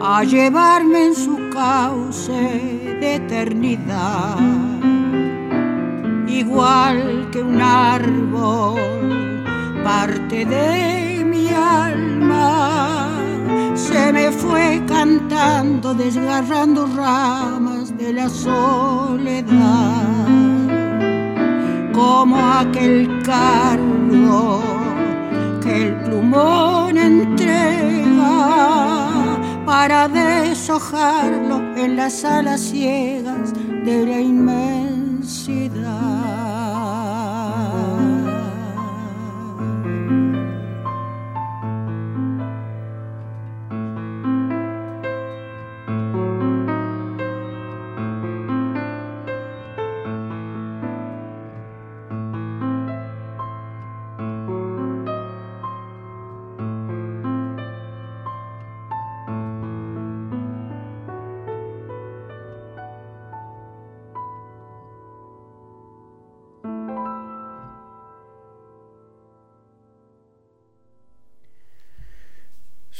a 0.00 0.24
llevarme 0.24 1.06
en 1.08 1.14
su 1.14 1.36
cauce 1.50 2.32
de 3.00 3.16
eternidad, 3.16 4.38
igual 6.26 7.28
que 7.30 7.42
un 7.42 7.60
árbol, 7.60 8.80
parte 9.84 10.46
de 10.46 11.24
mi 11.24 11.48
alma 11.50 13.05
se 13.76 14.12
me 14.12 14.30
fue 14.30 14.82
cantando, 14.86 15.94
desgarrando 15.94 16.86
ramas 16.86 17.96
de 17.96 18.12
la 18.12 18.28
soledad, 18.28 19.46
como 21.92 22.36
aquel 22.36 23.22
cargo 23.22 24.62
que 25.62 25.88
el 25.88 25.94
plumón 26.04 26.96
entrega 26.96 27.36
para 29.66 30.08
deshojarlo 30.08 31.76
en 31.76 31.96
las 31.96 32.24
alas 32.24 32.60
ciegas 32.60 33.52
de 33.84 34.06
la 34.06 34.20
inmensidad. 34.20 36.05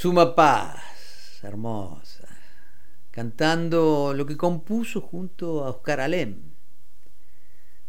Suma 0.07 0.37
Paz, 0.37 1.43
hermosa, 1.43 2.29
cantando 3.11 4.15
lo 4.15 4.25
que 4.25 4.37
compuso 4.37 5.01
junto 5.01 5.65
a 5.65 5.71
Oscar 5.71 5.99
Alem, 5.99 6.53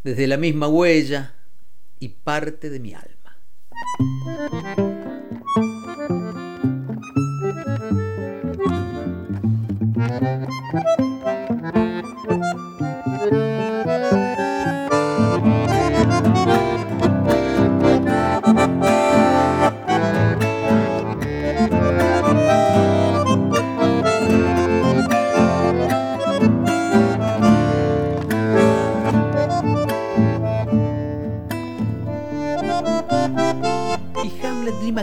desde 0.04 0.26
la 0.26 0.38
misma 0.38 0.68
huella 0.68 1.36
y 2.00 2.10
parte 2.10 2.72
de 2.72 2.80
mi 2.80 2.96
alma. 2.96 3.38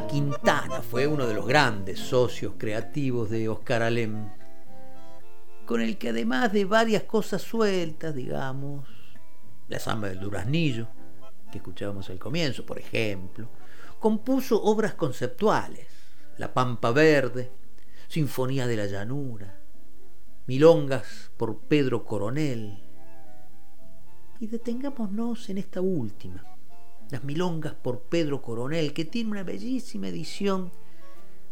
Quintana 0.03 0.83
fue 0.83 1.07
uno 1.07 1.25
de 1.25 1.35
los 1.35 1.47
grandes 1.47 2.01
socios 2.01 2.55
creativos 2.59 3.31
de 3.31 3.49
Oscar 3.49 3.83
Alem, 3.83 4.29
con 5.67 5.81
el 5.81 5.99
que 5.99 6.09
además 6.09 6.53
de 6.53 6.65
varias 6.65 7.05
cosas 7.05 7.43
sueltas, 7.43 8.13
digamos, 8.13 8.89
la 9.69 9.79
samba 9.79 10.09
del 10.09 10.19
Duraznillo, 10.19 10.89
que 11.51 11.59
escuchábamos 11.59 12.11
al 12.11 12.19
comienzo, 12.19 12.67
por 12.67 12.81
ejemplo, 12.81 13.49
compuso 14.01 14.61
obras 14.65 14.95
conceptuales, 14.95 15.87
La 16.39 16.53
Pampa 16.53 16.91
Verde, 16.91 17.53
Sinfonía 18.09 18.67
de 18.67 18.77
la 18.77 18.87
Llanura, 18.87 19.61
Milongas 20.49 21.31
por 21.37 21.61
Pedro 21.61 22.05
Coronel, 22.05 22.83
y 24.41 24.49
detengámonos 24.49 25.49
en 25.51 25.59
esta 25.59 25.81
última, 25.81 26.45
las 27.11 27.25
Milongas 27.25 27.75
por 27.75 28.03
Pedro 28.03 28.43
Coronel, 28.43 28.93
que 28.93 29.05
tiene 29.05 29.31
una 29.31 29.43
bellísima 29.43 30.09
edición 30.09 30.73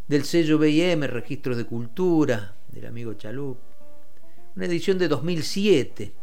del 0.08 0.24
sello 0.24 0.58
BM, 0.58 1.06
Registros 1.06 1.56
de 1.56 1.64
Cultura, 1.64 2.56
del 2.68 2.86
amigo 2.86 3.14
Chalup. 3.14 3.58
Una 4.56 4.66
edición 4.66 4.98
de 4.98 5.08
2007. 5.08 6.14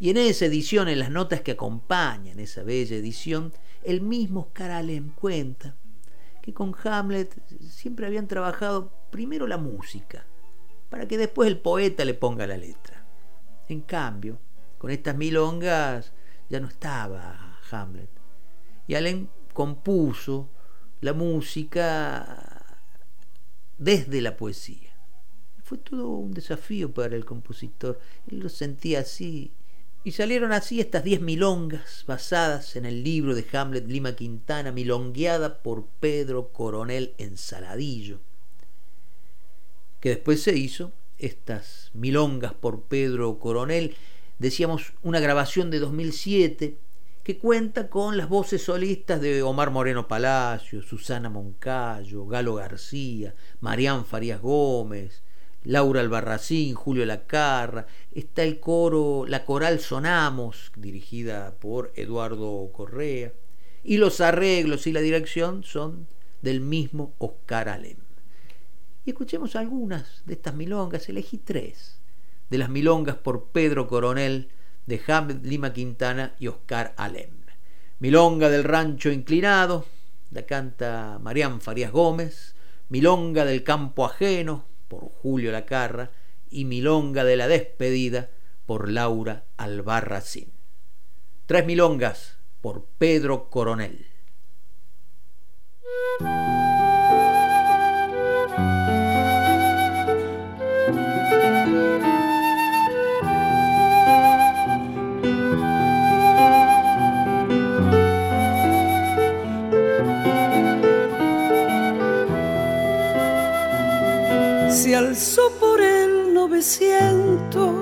Y 0.00 0.10
en 0.10 0.16
esa 0.16 0.46
edición, 0.46 0.88
en 0.88 0.98
las 0.98 1.10
notas 1.10 1.40
que 1.40 1.52
acompañan 1.52 2.40
esa 2.40 2.62
bella 2.62 2.96
edición, 2.96 3.52
el 3.82 4.00
mismo 4.00 4.40
Oscar 4.40 4.72
Allen 4.72 5.10
cuenta 5.14 5.76
que 6.42 6.52
con 6.52 6.74
Hamlet 6.84 7.34
siempre 7.60 8.06
habían 8.06 8.28
trabajado 8.28 8.92
primero 9.10 9.46
la 9.46 9.56
música, 9.56 10.26
para 10.90 11.08
que 11.08 11.16
después 11.16 11.48
el 11.48 11.58
poeta 11.58 12.04
le 12.04 12.14
ponga 12.14 12.46
la 12.46 12.56
letra. 12.56 13.06
En 13.68 13.80
cambio, 13.80 14.38
con 14.76 14.90
estas 14.90 15.16
milongas 15.16 16.12
ya 16.50 16.60
no 16.60 16.68
estaba 16.68 17.53
Hamlet, 17.82 18.10
y 18.86 18.94
Allen 18.94 19.28
compuso 19.52 20.48
la 21.00 21.12
música 21.12 22.64
desde 23.78 24.20
la 24.20 24.36
poesía. 24.36 24.90
Fue 25.62 25.78
todo 25.78 26.08
un 26.08 26.32
desafío 26.32 26.92
para 26.92 27.16
el 27.16 27.24
compositor, 27.24 27.98
él 28.30 28.40
lo 28.40 28.48
sentía 28.48 29.00
así. 29.00 29.52
Y 30.06 30.12
salieron 30.12 30.52
así 30.52 30.80
estas 30.80 31.02
diez 31.02 31.22
milongas 31.22 32.04
basadas 32.06 32.76
en 32.76 32.84
el 32.84 33.02
libro 33.02 33.34
de 33.34 33.46
Hamlet 33.52 33.88
Lima 33.88 34.14
Quintana, 34.14 34.70
milongueada 34.70 35.62
por 35.62 35.86
Pedro 36.00 36.52
Coronel 36.52 37.14
Ensaladillo, 37.16 38.20
que 40.00 40.10
después 40.10 40.42
se 40.42 40.54
hizo 40.54 40.92
estas 41.16 41.90
milongas 41.94 42.52
por 42.52 42.82
Pedro 42.82 43.38
Coronel, 43.38 43.94
decíamos 44.38 44.92
una 45.02 45.20
grabación 45.20 45.70
de 45.70 45.78
2007 45.78 46.76
que 47.24 47.38
cuenta 47.38 47.88
con 47.88 48.18
las 48.18 48.28
voces 48.28 48.62
solistas 48.62 49.18
de 49.18 49.42
Omar 49.42 49.70
Moreno 49.70 50.06
Palacio, 50.06 50.82
Susana 50.82 51.30
Moncayo, 51.30 52.26
Galo 52.26 52.56
García, 52.56 53.34
Marián 53.60 54.04
Farías 54.04 54.42
Gómez, 54.42 55.22
Laura 55.62 56.02
Albarracín, 56.02 56.74
Julio 56.74 57.06
Lacarra, 57.06 57.86
está 58.12 58.42
el 58.42 58.60
coro, 58.60 59.24
la 59.26 59.46
coral 59.46 59.80
Sonamos, 59.80 60.70
dirigida 60.76 61.54
por 61.58 61.92
Eduardo 61.96 62.70
Correa, 62.74 63.32
y 63.82 63.96
los 63.96 64.20
arreglos 64.20 64.86
y 64.86 64.92
la 64.92 65.00
dirección 65.00 65.64
son 65.64 66.06
del 66.42 66.60
mismo 66.60 67.14
Oscar 67.16 67.70
Alem. 67.70 67.96
Y 69.06 69.10
escuchemos 69.10 69.56
algunas 69.56 70.22
de 70.26 70.34
estas 70.34 70.54
milongas, 70.54 71.08
elegí 71.08 71.38
tres, 71.38 72.02
de 72.50 72.58
las 72.58 72.68
milongas 72.68 73.16
por 73.16 73.46
Pedro 73.46 73.88
Coronel, 73.88 74.50
de 74.86 75.00
Hamed 75.06 75.44
Lima 75.44 75.72
Quintana 75.72 76.34
y 76.38 76.48
Oscar 76.48 76.94
Alem. 76.96 77.44
Milonga 77.98 78.50
del 78.50 78.64
Rancho 78.64 79.10
Inclinado, 79.10 79.86
la 80.30 80.42
canta 80.42 81.18
Marián 81.20 81.60
Farías 81.60 81.92
Gómez, 81.92 82.54
Milonga 82.88 83.44
del 83.44 83.62
Campo 83.64 84.04
Ajeno, 84.04 84.64
por 84.88 85.08
Julio 85.08 85.52
Lacarra, 85.52 86.10
y 86.50 86.64
Milonga 86.64 87.24
de 87.24 87.36
la 87.36 87.48
Despedida, 87.48 88.30
por 88.66 88.90
Laura 88.90 89.44
Albarracín. 89.56 90.52
Tres 91.46 91.66
milongas 91.66 92.38
por 92.60 92.86
Pedro 92.98 93.50
Coronel. 93.50 94.06
Se 114.84 114.94
alzó 114.94 115.50
por 115.58 115.80
el 115.80 116.34
900, 116.34 117.74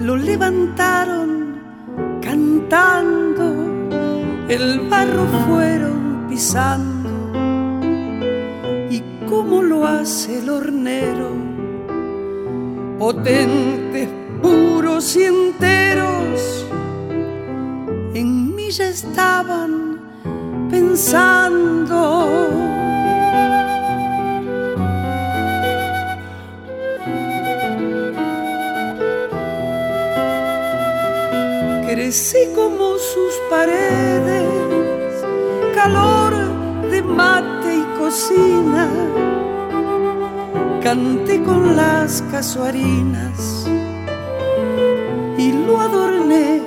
lo 0.00 0.16
levantaron 0.16 1.60
cantando, 2.20 3.44
el 4.48 4.80
barro 4.88 5.24
fueron 5.46 6.26
pisando, 6.28 7.08
y 8.90 9.00
como 9.28 9.62
lo 9.62 9.86
hace 9.86 10.40
el 10.40 10.50
hornero, 10.50 11.30
potentes, 12.98 14.08
puros 14.42 15.14
y 15.14 15.22
enteros, 15.22 16.66
en 18.12 18.56
mí 18.56 18.72
ya 18.72 18.88
estaban 18.88 20.00
pensando 20.68 22.71
crecí 32.12 32.46
como 32.54 32.98
sus 32.98 33.34
paredes, 33.48 34.46
calor 35.74 36.34
de 36.90 37.02
mate 37.02 37.76
y 37.76 37.98
cocina, 37.98 38.86
canté 40.82 41.42
con 41.42 41.74
las 41.74 42.20
casuarinas 42.30 43.66
y 45.38 45.52
lo 45.52 45.80
adorné 45.80 46.60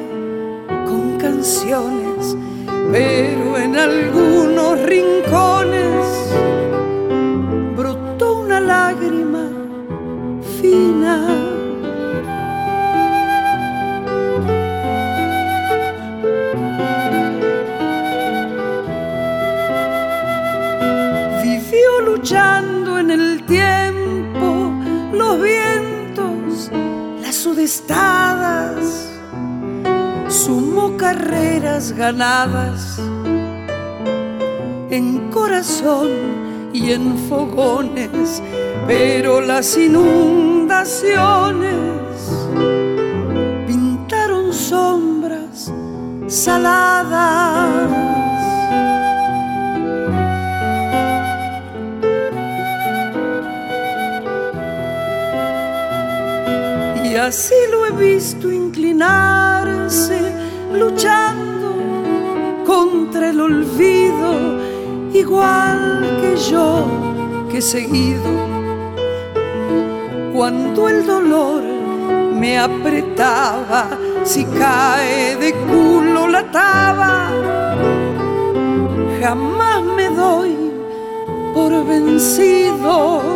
con 0.87 1.19
canciones, 1.19 2.35
pero 2.91 3.57
en 3.59 3.77
algunos 3.77 4.81
rincones 4.81 6.07
brotó 7.77 8.39
una 8.39 8.59
lágrima 8.59 9.47
fina 10.59 11.44
luchando 22.25 22.97
en 22.97 23.11
el 23.11 23.45
tiempo, 23.45 24.73
los 25.13 25.39
vientos, 25.39 26.71
las 27.21 27.35
sudestadas, 27.35 29.11
sumó 30.27 30.97
carreras 30.97 31.91
ganadas 31.91 32.99
en 34.89 35.29
corazón 35.29 36.09
y 36.73 36.93
en 36.93 37.15
fogones, 37.29 38.41
pero 38.87 39.39
las 39.39 39.77
inundaciones 39.77 41.75
pintaron 43.67 44.51
sombras 44.51 45.71
saladas 46.25 48.14
así 57.25 57.55
lo 57.71 57.87
he 57.87 57.91
visto 57.91 58.51
inclinarse, 58.51 60.19
luchando 60.73 61.73
contra 62.63 63.29
el 63.29 63.41
olvido, 63.41 64.59
igual 65.11 66.19
que 66.21 66.37
yo 66.51 66.85
que 67.49 67.57
he 67.57 67.61
seguido. 67.61 68.29
Cuando 70.33 70.87
el 70.87 71.05
dolor 71.07 71.63
me 72.39 72.59
apretaba, 72.59 73.89
si 74.23 74.45
cae 74.45 75.35
de 75.37 75.51
culo 75.53 76.27
la 76.27 76.43
taba, 76.51 77.31
jamás 79.19 79.81
me 79.81 80.09
doy 80.09 80.55
por 81.55 81.85
vencido 81.85 83.34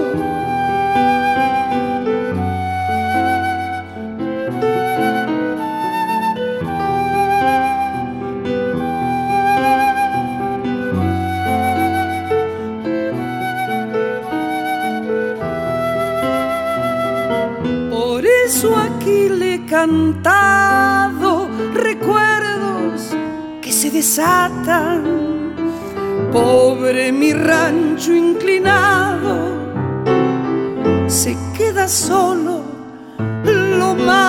cantado 19.80 21.48
recuerdos 21.74 23.16
que 23.62 23.72
se 23.72 23.90
desatan. 23.90 25.56
Pobre 26.34 27.14
mi 27.14 27.32
rancho 27.32 28.12
inclinado, 28.14 29.36
se 31.08 31.38
queda 31.58 31.88
solo, 31.88 32.62
lo 33.46 33.96
mata. 33.96 34.29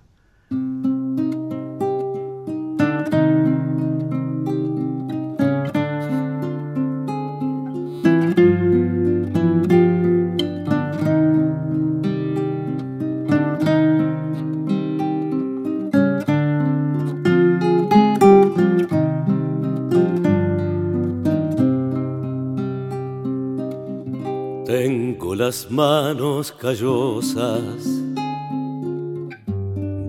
Callosas 26.61 27.83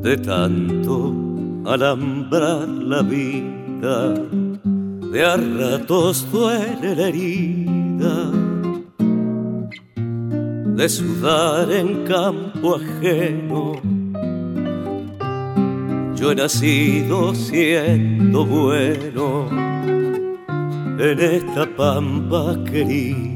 de 0.03 0.17
tanto 0.19 1.15
alambrar 1.65 2.69
la 2.69 3.01
vida, 3.01 4.13
de 5.11 5.25
a 5.25 5.37
ratos 5.39 6.31
duele 6.31 6.95
la 6.95 7.09
herida 7.09 8.31
de 10.77 10.89
sudar 10.91 11.73
en 11.73 12.05
campo 12.05 12.77
ajeno. 12.77 13.73
Yo 16.15 16.33
he 16.33 16.35
nacido 16.35 17.35
siendo 17.35 18.45
bueno 18.45 19.49
en 20.99 21.19
esta 21.19 21.67
pampa 21.75 22.63
querida 22.71 23.32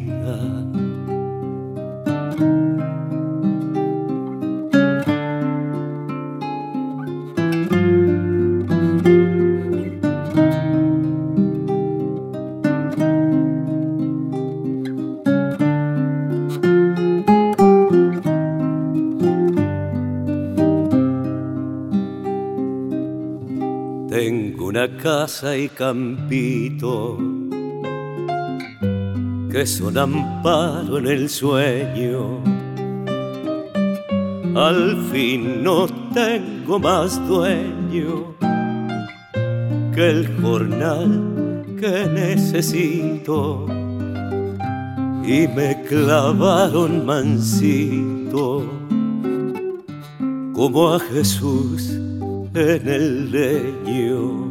casa 25.37 25.55
y 25.55 25.69
campito 25.69 27.19
que 29.53 29.67
son 29.67 29.99
amparo 29.99 30.97
en 30.97 31.07
el 31.07 31.29
sueño. 31.29 32.43
Al 34.55 34.97
fin 35.13 35.63
no 35.63 35.87
tengo 36.15 36.79
más 36.79 37.21
dueño 37.29 38.35
que 39.95 40.11
el 40.11 40.41
jornal 40.41 41.63
que 41.81 42.07
necesito 42.07 43.67
y 45.23 45.49
me 45.49 45.83
clavaron 45.87 47.05
mansito 47.05 48.65
como 50.55 50.95
a 50.95 50.99
Jesús 50.99 51.91
en 52.55 52.89
el 52.89 53.31
leño. 53.31 54.46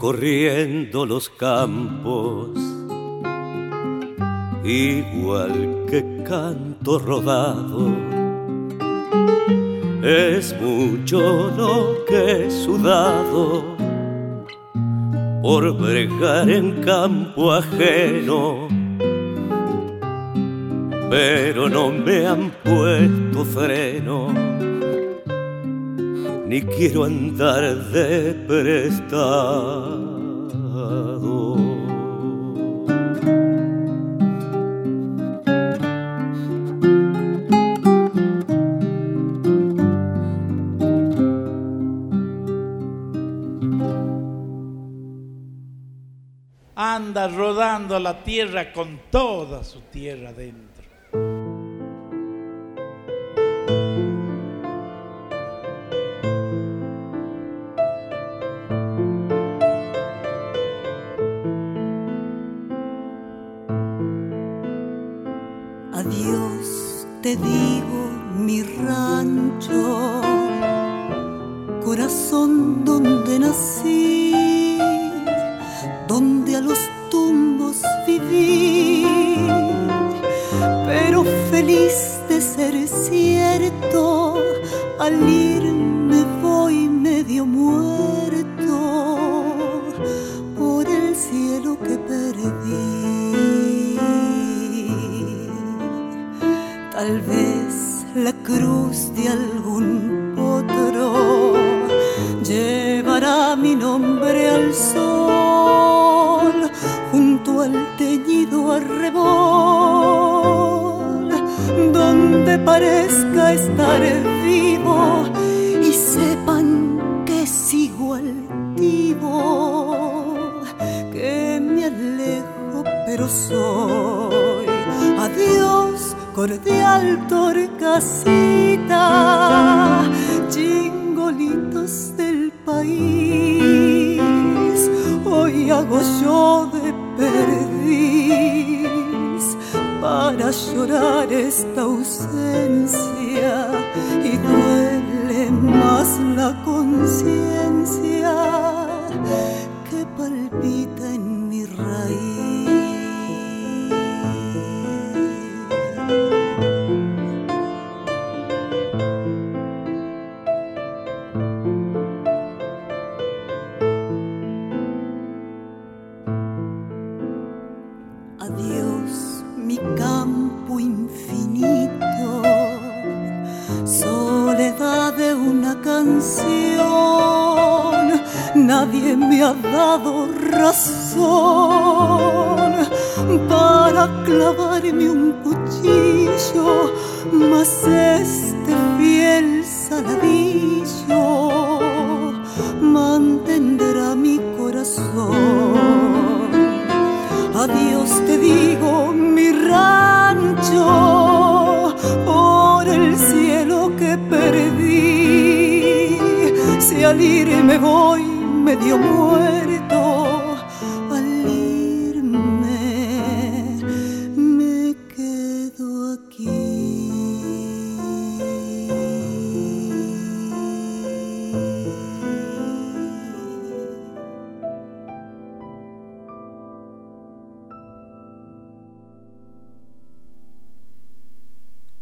Corriendo 0.00 1.04
los 1.04 1.28
campos, 1.28 2.48
igual 4.64 5.84
que 5.86 6.22
canto 6.26 6.98
rodado. 6.98 7.94
Es 10.02 10.56
mucho 10.58 11.50
lo 11.54 12.02
que 12.06 12.46
he 12.46 12.50
sudado 12.50 13.76
por 15.42 15.76
bregar 15.76 16.48
en 16.48 16.80
campo 16.80 17.52
ajeno, 17.52 18.68
pero 21.10 21.68
no 21.68 21.90
me 21.90 22.26
han 22.26 22.50
puesto 22.64 23.44
freno 23.44 24.49
ni 26.50 26.62
quiero 26.62 27.04
andar 27.04 27.62
de 27.92 28.34
prestado. 28.48 30.10
Anda 46.74 47.28
rodando 47.28 48.00
la 48.00 48.24
tierra 48.24 48.72
con 48.72 48.98
toda 49.12 49.62
su 49.62 49.82
tierra 49.82 50.32
dentro. 50.32 50.79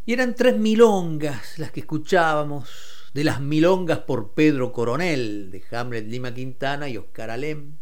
Y 0.08 0.14
eran 0.14 0.34
tres 0.34 0.56
milongas 0.56 1.58
las 1.58 1.70
que 1.70 1.80
escuchábamos, 1.80 3.10
de 3.12 3.24
las 3.24 3.42
milongas 3.42 3.98
por 3.98 4.32
Pedro 4.32 4.72
Coronel, 4.72 5.50
de 5.50 5.62
Hamlet 5.70 6.06
Lima 6.06 6.32
Quintana 6.32 6.88
y 6.88 6.96
Oscar 6.96 7.28
Alem. 7.28 7.76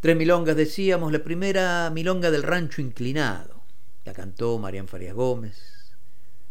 Tres 0.00 0.14
milongas 0.18 0.56
decíamos, 0.56 1.12
la 1.12 1.24
primera 1.24 1.88
milonga 1.88 2.30
del 2.30 2.42
rancho 2.42 2.82
inclinado, 2.82 3.62
la 4.04 4.12
cantó 4.12 4.58
Marián 4.58 4.86
Farias 4.86 5.14
Gómez. 5.14 5.96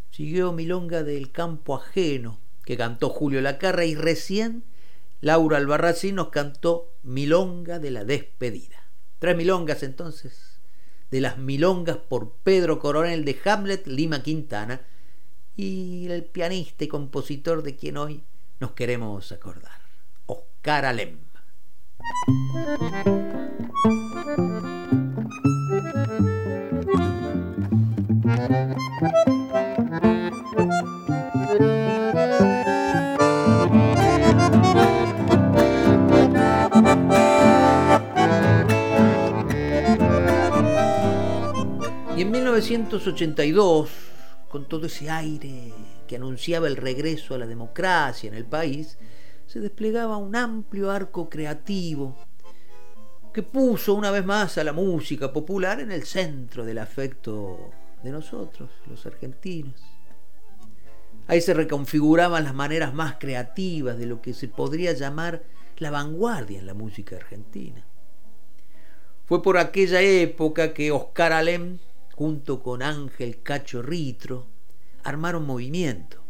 Siguió 0.10 0.54
milonga 0.54 1.04
del 1.04 1.32
campo 1.32 1.76
ajeno, 1.76 2.40
que 2.66 2.78
cantó 2.78 3.10
Julio 3.10 3.42
Lacarra, 3.42 3.86
y 3.86 3.94
recién 3.94 4.64
Laura 5.22 5.58
Albarracín 5.58 6.16
nos 6.16 6.30
cantó 6.30 6.96
Milonga 7.04 7.78
de 7.78 7.92
la 7.92 8.06
despedida. 8.06 8.90
Tres 9.20 9.38
milongas 9.38 9.84
entonces 9.84 10.49
de 11.12 11.22
las 11.22 11.38
milongas 11.38 11.98
por 11.98 12.32
Pedro 12.44 12.80
Coronel 12.80 13.26
de 13.26 13.40
Hamlet 13.46 13.88
Lima 13.88 14.22
Quintana 14.24 14.82
y 15.56 16.08
el 16.10 16.24
pianista 16.24 16.84
y 16.84 16.88
compositor 16.88 17.64
de 17.64 17.76
quien 17.76 17.98
hoy 17.98 18.24
nos 18.60 18.72
queremos 18.72 19.32
acordar, 19.32 19.82
Oscar 20.26 20.86
Alem. 20.86 21.18
Y 42.20 42.24
en 42.24 42.32
1982, 42.32 43.90
con 44.50 44.66
todo 44.66 44.88
ese 44.88 45.10
aire 45.10 45.72
que 46.06 46.18
anunciaba 46.18 46.68
el 46.68 46.76
regreso 46.76 47.34
a 47.34 47.38
la 47.38 47.48
democracia 47.48 48.28
en 48.28 48.34
el 48.34 48.44
país, 48.44 48.98
se 49.48 49.62
desplegaba 49.62 50.18
un 50.18 50.36
amplio 50.36 50.92
arco 50.92 51.30
creativo 51.30 52.18
que 53.34 53.42
puso 53.42 53.94
una 53.94 54.12
vez 54.12 54.26
más 54.26 54.58
a 54.58 54.66
la 54.66 54.74
música 54.74 55.32
popular 55.32 55.80
en 55.80 55.94
el 55.94 56.04
centro 56.04 56.66
del 56.66 56.80
afecto 56.80 57.72
de 58.04 58.12
nosotros, 58.12 58.70
los 58.90 59.06
argentinos. 59.06 59.82
Ahí 61.28 61.40
se 61.40 61.54
reconfiguraban 61.54 62.44
las 62.44 62.54
maneras 62.54 62.94
más 62.94 63.16
creativas 63.18 63.98
de 63.98 64.08
lo 64.08 64.22
que 64.22 64.34
se 64.34 64.50
podría 64.50 64.92
llamar 64.92 65.44
la 65.78 65.90
vanguardia 65.90 66.60
en 66.60 66.68
la 66.68 66.74
música 66.74 67.16
argentina. 67.16 67.82
Fue 69.24 69.42
por 69.42 69.58
aquella 69.58 70.02
época 70.02 70.74
que 70.74 70.92
Oscar 70.92 71.32
Alem 71.32 71.78
junto 72.20 72.62
con 72.62 72.84
Ángel 72.84 73.42
Cacho 73.44 73.82
Ritro, 73.82 74.46
armaron 75.06 75.46
movimiento. 75.46 76.22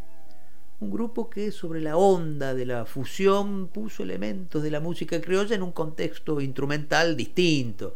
Un 0.81 0.91
grupo 0.91 1.31
que 1.31 1.51
sobre 1.51 1.81
la 1.81 1.97
onda 1.97 2.53
de 2.53 2.67
la 2.67 2.85
fusión 2.85 3.69
puso 3.69 4.03
elementos 4.03 4.61
de 4.61 4.69
la 4.69 4.81
música 4.81 5.19
criolla 5.19 5.55
en 5.55 5.63
un 5.63 5.71
contexto 5.71 6.41
instrumental 6.41 7.17
distinto, 7.17 7.95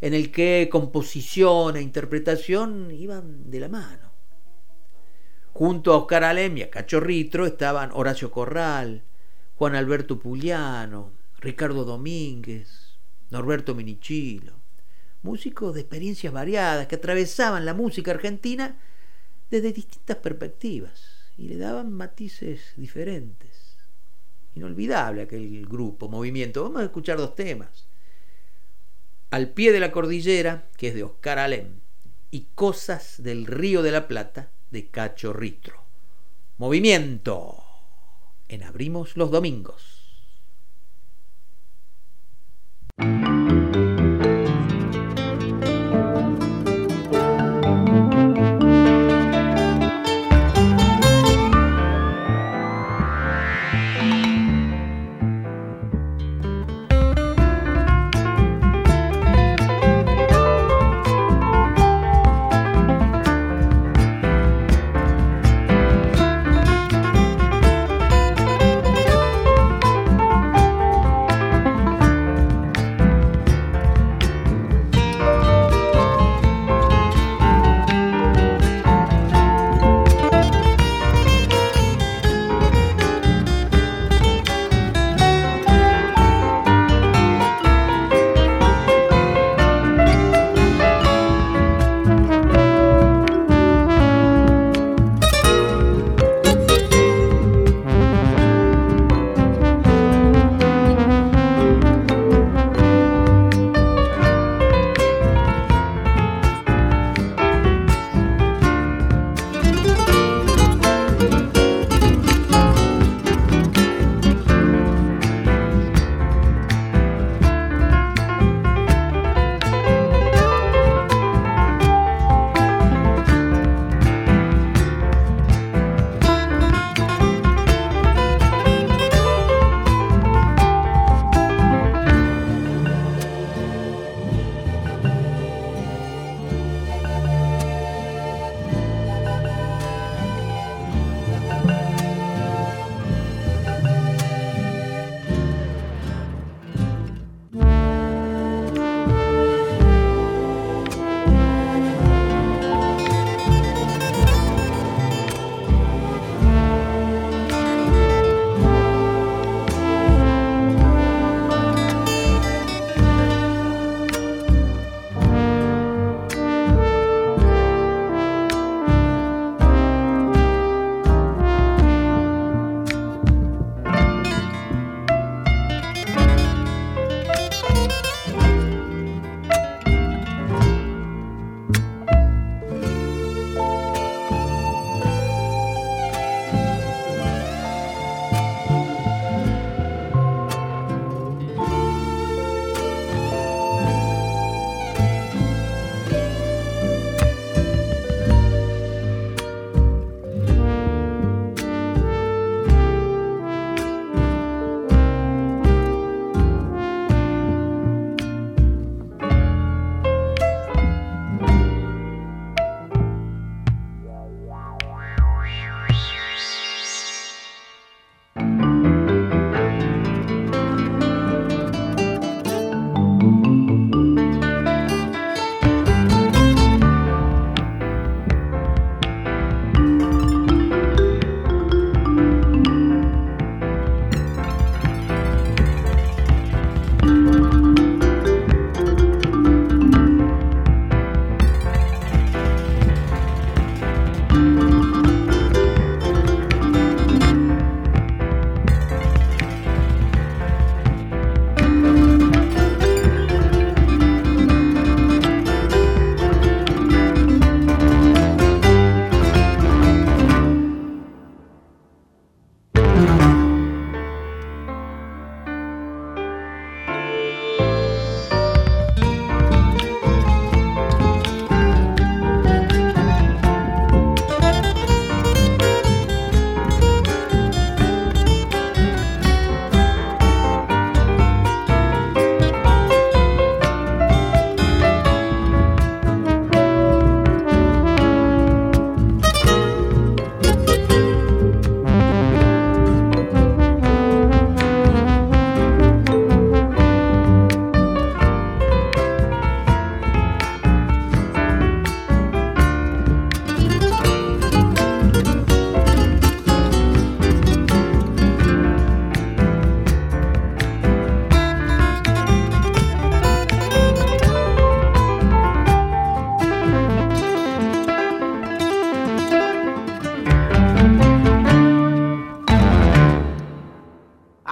en 0.00 0.14
el 0.14 0.32
que 0.32 0.70
composición 0.72 1.76
e 1.76 1.82
interpretación 1.82 2.90
iban 2.90 3.50
de 3.50 3.60
la 3.60 3.68
mano. 3.68 4.10
Junto 5.52 5.92
a 5.92 5.98
Oscar 5.98 6.24
Alem 6.24 6.56
y 6.56 6.62
a 6.62 6.70
Cacho 6.70 6.98
Ritro 6.98 7.44
estaban 7.44 7.90
Horacio 7.92 8.30
Corral, 8.30 9.02
Juan 9.56 9.74
Alberto 9.74 10.18
Pugliano, 10.18 11.12
Ricardo 11.40 11.84
Domínguez, 11.84 12.96
Norberto 13.28 13.74
Minichilo 13.74 14.63
músicos 15.24 15.74
de 15.74 15.80
experiencias 15.80 16.32
variadas 16.32 16.86
que 16.86 16.96
atravesaban 16.96 17.64
la 17.64 17.74
música 17.74 18.12
argentina 18.12 18.76
desde 19.50 19.72
distintas 19.72 20.18
perspectivas 20.18 21.32
y 21.38 21.48
le 21.48 21.56
daban 21.56 21.92
matices 21.92 22.74
diferentes. 22.76 23.76
Inolvidable 24.54 25.22
aquel 25.22 25.66
grupo, 25.66 26.08
movimiento. 26.08 26.62
Vamos 26.62 26.82
a 26.82 26.84
escuchar 26.84 27.16
dos 27.16 27.34
temas. 27.34 27.88
Al 29.30 29.48
pie 29.48 29.72
de 29.72 29.80
la 29.80 29.90
cordillera, 29.90 30.68
que 30.76 30.88
es 30.88 30.94
de 30.94 31.02
Oscar 31.02 31.38
Alem, 31.38 31.80
y 32.30 32.48
Cosas 32.54 33.22
del 33.22 33.46
Río 33.46 33.82
de 33.82 33.92
la 33.92 34.06
Plata, 34.06 34.50
de 34.70 34.88
Cacho 34.88 35.32
Ritro. 35.32 35.82
Movimiento. 36.58 37.64
En 38.48 38.62
Abrimos 38.62 39.16
los 39.16 39.30
Domingos. 39.30 40.04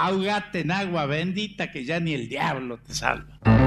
Ahogate 0.07 0.61
en 0.61 0.71
agua 0.71 1.05
bendita 1.05 1.71
que 1.71 1.85
ya 1.85 1.99
ni 1.99 2.13
el 2.13 2.29
diablo 2.29 2.77
te 2.77 2.93
salva. 2.93 3.62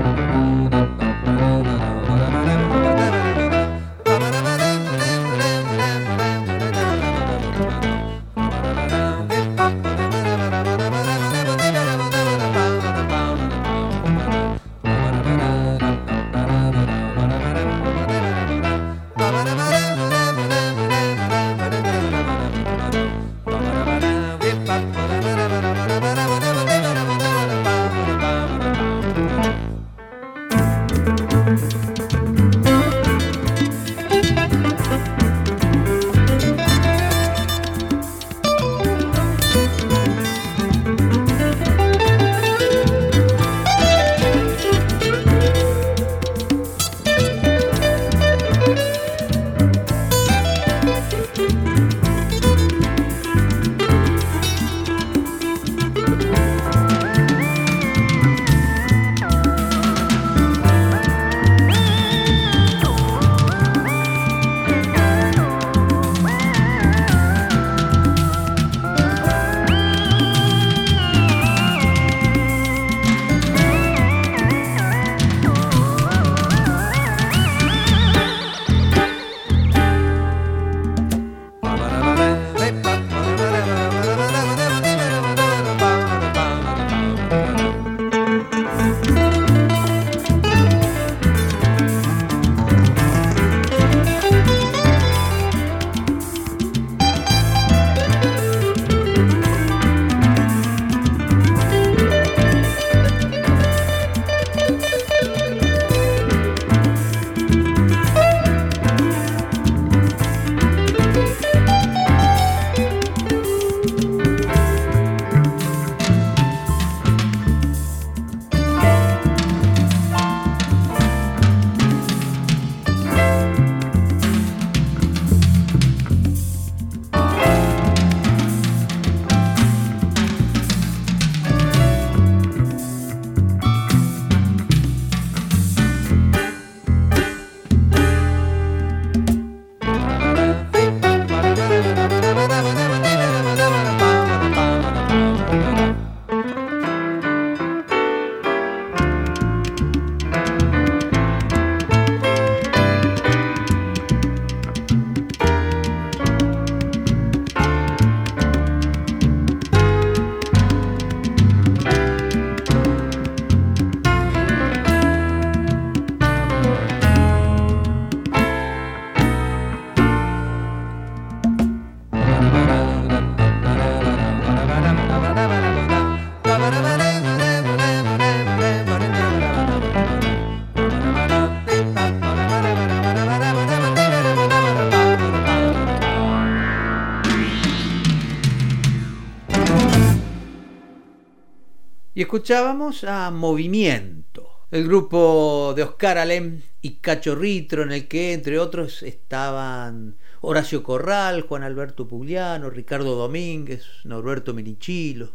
Y 192.16 192.22
escuchábamos 192.22 193.04
a 193.04 193.30
Movimiento, 193.30 194.48
el 194.70 194.86
grupo 194.86 195.74
de 195.76 195.82
Oscar 195.82 196.16
Alem 196.16 196.62
y 196.80 196.92
Cacho 196.94 197.34
Ritro, 197.34 197.82
en 197.82 197.92
el 197.92 198.08
que 198.08 198.32
entre 198.32 198.58
otros 198.58 199.02
estaban 199.02 200.16
Horacio 200.40 200.82
Corral, 200.82 201.42
Juan 201.42 201.62
Alberto 201.62 202.08
Pugliano, 202.08 202.70
Ricardo 202.70 203.16
Domínguez, 203.16 203.84
Norberto 204.04 204.54
Minichilo. 204.54 205.32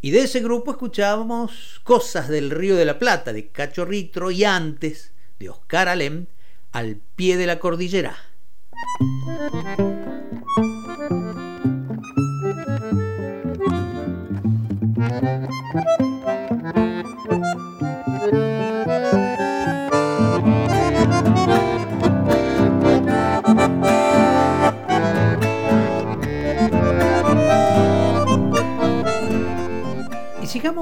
Y 0.00 0.12
de 0.12 0.20
ese 0.20 0.38
grupo 0.42 0.70
escuchábamos 0.70 1.80
Cosas 1.82 2.28
del 2.28 2.50
Río 2.50 2.76
de 2.76 2.84
la 2.84 3.00
Plata 3.00 3.32
de 3.32 3.48
Cacho 3.48 3.84
Ritro 3.84 4.30
y 4.30 4.44
antes 4.44 5.12
de 5.40 5.48
Oscar 5.48 5.88
Alem, 5.88 6.26
Al 6.70 7.00
pie 7.16 7.36
de 7.36 7.46
la 7.46 7.58
cordillera. 7.58 8.16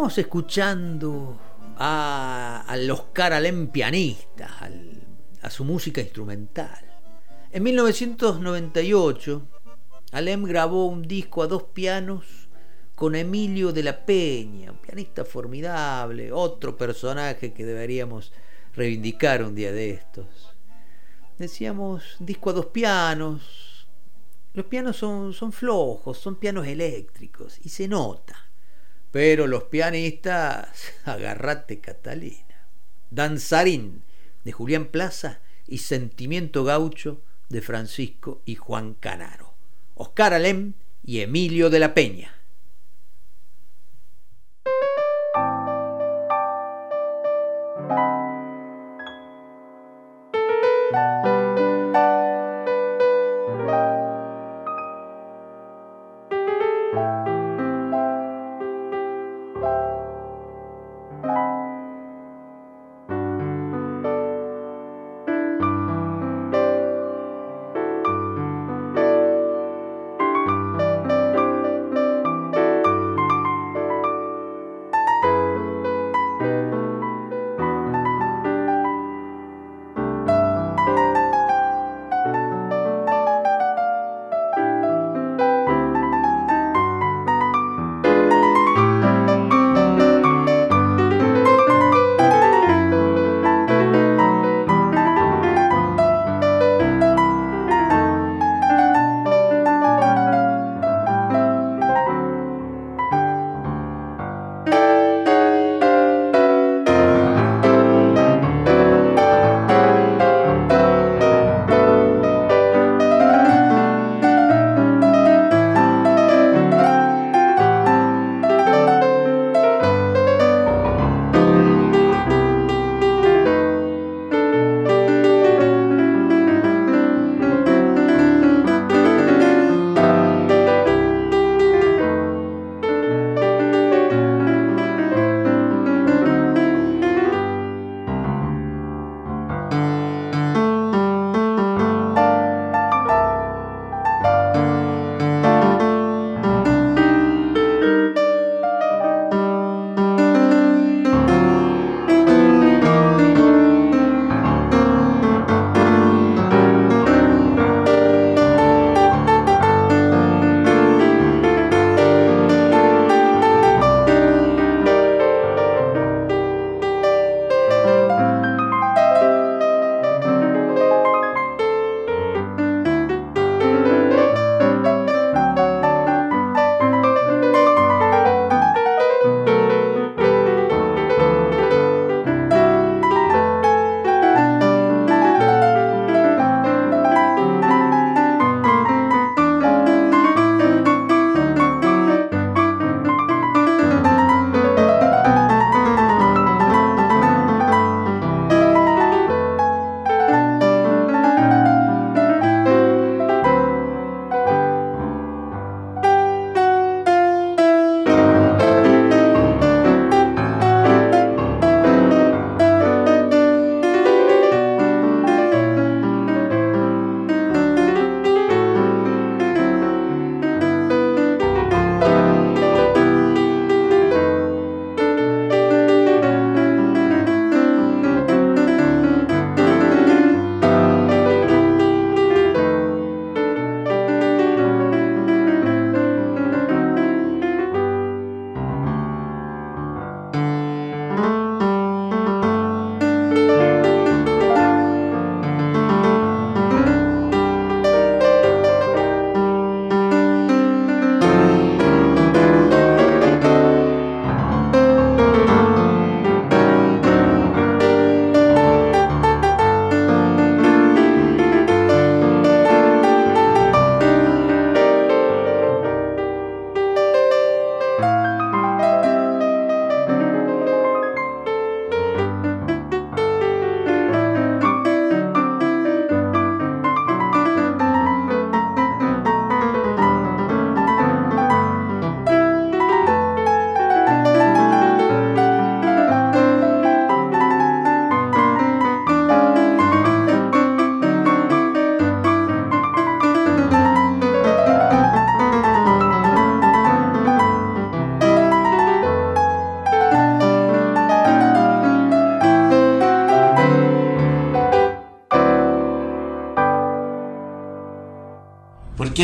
Y 0.07 0.09
sigamos 0.09 0.19
escuchando 0.19 1.37
a, 1.79 2.65
al 2.69 2.89
Oscar 2.93 3.33
Alem 3.33 3.67
pianista, 3.73 4.71
a 5.43 5.51
su 5.51 5.65
música 5.65 6.01
instrumental. 6.01 6.79
En 7.51 7.65
1998, 7.65 9.43
Alem 10.13 10.45
grabó 10.45 10.87
un 10.87 11.03
disco 11.03 11.43
a 11.43 11.49
dos 11.49 11.65
pianos 11.65 12.49
con 12.95 13.17
Emilio 13.17 13.73
de 13.73 13.83
la 13.83 14.07
Peña, 14.07 14.71
un 14.71 14.79
pianista 14.79 15.25
formidable, 15.25 16.31
otro 16.31 16.77
personaje 16.77 17.53
que 17.53 17.67
deberíamos 17.67 18.33
reivindicar 18.77 19.43
un 19.43 19.57
día 19.57 19.73
de 19.73 19.91
estos. 19.91 20.55
Decíamos 21.37 22.15
disco 22.21 22.51
a 22.51 22.53
dos 22.53 22.67
pianos. 22.67 23.89
Los 24.55 24.67
pianos 24.67 24.97
son, 24.97 25.33
son 25.33 25.51
flojos, 25.51 26.17
son 26.17 26.37
pianos 26.37 26.65
eléctricos 26.65 27.59
y 27.65 27.71
se 27.71 27.89
nota. 27.89 28.46
Pero 29.11 29.47
los 29.47 29.65
pianistas, 29.65 30.69
agarrate 31.05 31.81
Catalina. 31.81 32.69
Danzarín 33.11 34.03
de 34.45 34.53
Julián 34.53 34.87
Plaza 34.87 35.41
y 35.67 35.79
Sentimiento 35.79 36.65
Gaucho 36.65 37.23
de 37.49 37.63
Francisco 37.63 38.43
y 38.45 38.57
Juan 38.57 38.95
Canaro. 38.95 39.55
Oscar 39.95 40.35
Alem 40.35 40.75
y 41.05 41.21
Emilio 41.21 41.71
de 41.71 41.79
la 41.79 41.95
Peña. 41.95 42.36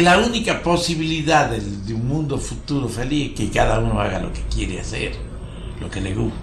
La 0.03 0.19
única 0.19 0.61
posibilidad 0.65 1.49
de, 1.49 1.61
de 1.61 1.95
un 1.95 2.09
mundo 2.09 2.37
futuro 2.37 2.89
feliz 2.89 3.31
es 3.31 3.39
que 3.39 3.51
cada 3.51 3.79
uno 3.79 4.01
haga 4.01 4.19
lo 4.19 4.33
que 4.33 4.41
quiere 4.53 4.81
hacer, 4.81 5.13
lo 5.81 5.89
que 5.89 6.01
le 6.01 6.13
gusta. 6.13 6.42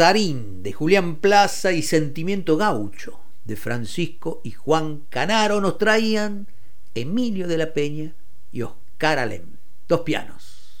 De 0.00 0.72
Julián 0.72 1.16
Plaza 1.16 1.72
y 1.72 1.82
Sentimiento 1.82 2.56
Gaucho 2.56 3.20
de 3.44 3.54
Francisco 3.54 4.40
y 4.42 4.52
Juan 4.52 5.02
Canaro 5.10 5.60
nos 5.60 5.76
traían 5.76 6.46
Emilio 6.94 7.46
de 7.46 7.58
la 7.58 7.74
Peña 7.74 8.14
y 8.50 8.62
Oscar 8.62 9.18
Alem. 9.18 9.58
Dos 9.86 10.00
pianos. 10.00 10.80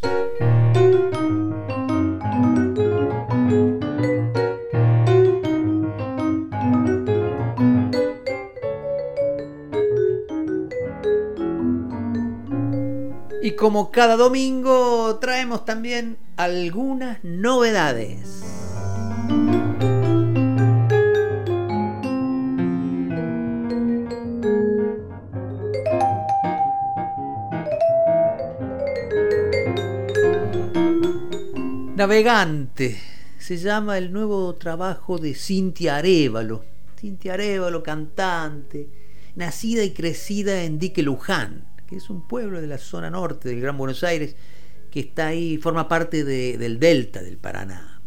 Y 13.42 13.50
como 13.52 13.90
cada 13.90 14.16
domingo 14.16 15.18
traemos 15.20 15.66
también 15.66 16.16
algunas 16.38 17.22
novedades. 17.22 18.39
Se 33.38 33.56
llama 33.56 33.96
el 33.96 34.12
nuevo 34.12 34.54
trabajo 34.56 35.16
de 35.16 35.34
Cintia 35.34 35.96
Arevalo. 35.96 36.62
Cintia 36.98 37.32
Arevalo, 37.32 37.82
cantante, 37.82 38.90
nacida 39.36 39.82
y 39.84 39.92
crecida 39.92 40.64
en 40.64 40.78
Dique 40.78 41.02
Luján, 41.02 41.64
que 41.86 41.96
es 41.96 42.10
un 42.10 42.28
pueblo 42.28 42.60
de 42.60 42.66
la 42.66 42.76
zona 42.76 43.08
norte 43.08 43.48
del 43.48 43.62
Gran 43.62 43.78
Buenos 43.78 44.04
Aires, 44.04 44.36
que 44.90 45.00
está 45.00 45.28
ahí, 45.28 45.56
forma 45.56 45.88
parte 45.88 46.22
del 46.22 46.78
delta 46.78 47.22
del 47.22 47.38
Paraná. 47.38 48.02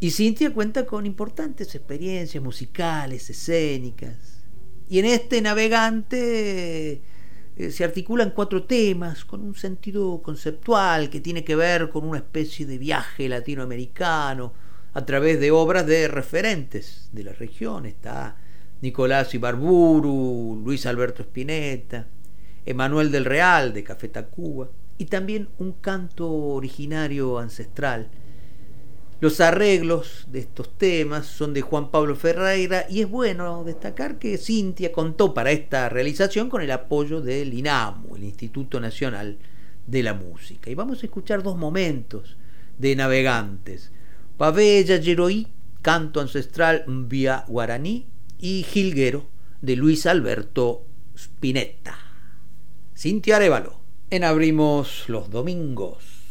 Y 0.00 0.10
Cintia 0.10 0.54
cuenta 0.54 0.86
con 0.86 1.04
importantes 1.04 1.74
experiencias 1.74 2.42
musicales, 2.42 3.28
escénicas. 3.28 4.42
Y 4.88 4.98
en 4.98 5.04
este 5.04 5.42
navegante 5.42 7.02
eh, 7.56 7.70
se 7.70 7.84
articula 7.84 8.24
en 8.24 8.30
cuatro 8.30 8.64
temas 8.64 9.24
con 9.24 9.42
un 9.42 9.54
sentido 9.54 10.20
conceptual 10.22 11.08
que 11.08 11.20
tiene 11.20 11.44
que 11.44 11.54
ver 11.54 11.88
con 11.88 12.04
una 12.04 12.18
especie 12.18 12.66
de 12.66 12.78
viaje 12.78 13.28
latinoamericano 13.28 14.52
a 14.92 15.04
través 15.04 15.38
de 15.40 15.50
obras 15.50 15.86
de 15.86 16.08
referentes 16.08 17.08
de 17.12 17.24
la 17.24 17.32
región. 17.32 17.86
Está 17.86 18.36
Nicolás 18.80 19.34
Ibarburu, 19.34 20.62
Luis 20.64 20.84
Alberto 20.86 21.22
Spinetta, 21.22 22.06
Emanuel 22.66 23.12
del 23.12 23.24
Real 23.24 23.72
de 23.72 23.84
Café 23.84 24.08
Tacuba 24.08 24.68
y 24.98 25.06
también 25.06 25.48
un 25.58 25.72
canto 25.72 26.30
originario 26.30 27.38
ancestral 27.38 28.08
los 29.20 29.40
arreglos 29.40 30.26
de 30.30 30.40
estos 30.40 30.76
temas 30.76 31.26
son 31.26 31.54
de 31.54 31.62
Juan 31.62 31.90
Pablo 31.90 32.16
Ferreira 32.16 32.86
y 32.90 33.00
es 33.00 33.08
bueno 33.08 33.64
destacar 33.64 34.18
que 34.18 34.36
Cintia 34.38 34.92
contó 34.92 35.32
para 35.32 35.52
esta 35.52 35.88
realización 35.88 36.50
con 36.50 36.62
el 36.62 36.70
apoyo 36.70 37.20
del 37.20 37.54
INAMU, 37.54 38.16
el 38.16 38.24
Instituto 38.24 38.80
Nacional 38.80 39.38
de 39.86 40.02
la 40.02 40.14
Música. 40.14 40.70
Y 40.70 40.74
vamos 40.74 41.02
a 41.02 41.06
escuchar 41.06 41.42
dos 41.42 41.56
momentos 41.56 42.36
de 42.78 42.96
navegantes. 42.96 43.92
Pavella 44.36 44.96
Yeroí, 44.96 45.48
canto 45.80 46.20
ancestral 46.20 46.84
vía 46.86 47.44
guaraní, 47.46 48.06
y 48.38 48.64
Gilguero 48.64 49.26
de 49.62 49.76
Luis 49.76 50.06
Alberto 50.06 50.86
Spinetta. 51.14 51.96
Cintia 52.96 53.36
Arevalo, 53.36 53.80
en 54.10 54.24
Abrimos 54.24 55.04
los 55.08 55.30
Domingos. 55.30 56.23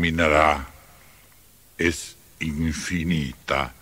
Terminará. 0.00 0.66
Es 1.76 2.16
infinita 2.40 3.72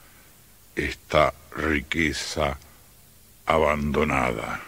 esta 0.74 1.32
riqueza 1.56 2.58
abandonada. 3.46 4.60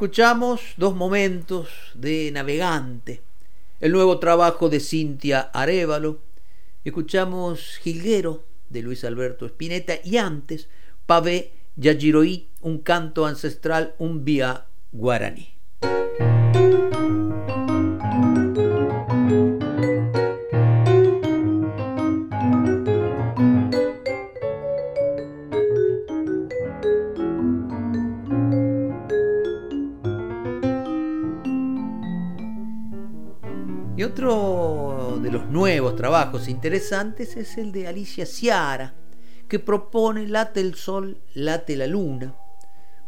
Escuchamos 0.00 0.62
dos 0.78 0.96
momentos 0.96 1.68
de 1.92 2.30
Navegante, 2.32 3.20
el 3.80 3.92
nuevo 3.92 4.18
trabajo 4.18 4.70
de 4.70 4.80
Cintia 4.80 5.50
Arevalo. 5.52 6.20
Escuchamos 6.86 7.76
Gilguero 7.82 8.42
de 8.70 8.80
Luis 8.80 9.04
Alberto 9.04 9.44
Spinetta 9.44 9.96
y 10.02 10.16
antes 10.16 10.70
Pavé 11.04 11.52
Yajiroí, 11.76 12.48
un 12.62 12.78
canto 12.78 13.26
ancestral, 13.26 13.94
un 13.98 14.24
vía 14.24 14.64
guaraní. 14.90 15.59
Interesantes 36.48 37.36
es 37.36 37.58
el 37.58 37.72
de 37.72 37.88
Alicia 37.88 38.24
Ciara, 38.24 38.94
que 39.48 39.58
propone 39.58 40.28
Late 40.28 40.60
el 40.60 40.74
Sol, 40.74 41.20
Late 41.34 41.76
la 41.76 41.86
Luna, 41.86 42.34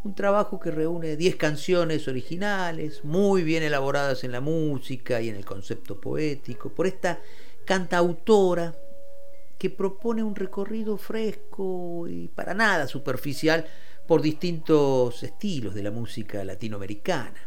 un 0.03 0.13
trabajo 0.13 0.59
que 0.59 0.71
reúne 0.71 1.15
10 1.15 1.37
canciones 1.37 2.07
originales, 2.07 3.03
muy 3.05 3.43
bien 3.43 3.63
elaboradas 3.63 4.23
en 4.23 4.33
la 4.33 4.41
música 4.41 5.21
y 5.21 5.29
en 5.29 5.35
el 5.35 5.45
concepto 5.45 6.01
poético, 6.01 6.69
por 6.69 6.85
esta 6.85 7.21
cantautora 7.65 8.75
que 9.57 9.69
propone 9.69 10.21
un 10.21 10.35
recorrido 10.35 10.97
fresco 10.97 12.05
y 12.09 12.27
para 12.27 12.53
nada 12.53 12.87
superficial 12.87 13.65
por 14.05 14.21
distintos 14.21 15.23
estilos 15.23 15.73
de 15.73 15.83
la 15.83 15.91
música 15.91 16.43
latinoamericana. 16.43 17.39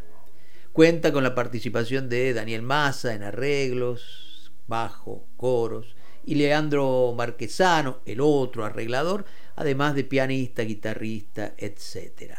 Cuenta 0.72 1.12
con 1.12 1.22
la 1.22 1.34
participación 1.34 2.08
de 2.08 2.32
Daniel 2.32 2.62
Massa 2.62 3.14
en 3.14 3.22
arreglos, 3.22 4.35
bajo, 4.66 5.26
coros, 5.36 5.96
y 6.24 6.34
Leandro 6.34 7.14
Marquesano, 7.16 8.00
el 8.04 8.20
otro 8.20 8.64
arreglador, 8.64 9.24
además 9.54 9.94
de 9.94 10.04
pianista, 10.04 10.62
guitarrista, 10.62 11.54
etc. 11.56 12.34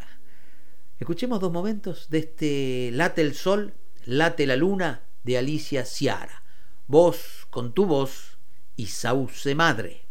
Escuchemos 1.00 1.40
dos 1.40 1.52
momentos 1.52 2.10
de 2.10 2.18
este 2.20 2.90
Late 2.94 3.22
el 3.22 3.34
Sol, 3.34 3.74
Late 4.06 4.46
la 4.46 4.56
Luna 4.56 5.04
de 5.24 5.38
Alicia 5.38 5.86
Ciara. 5.86 6.44
Voz 6.88 7.48
con 7.50 7.74
tu 7.74 7.86
voz 7.86 8.38
y 8.76 8.88
sauce 8.88 9.56
madre. 9.56 10.08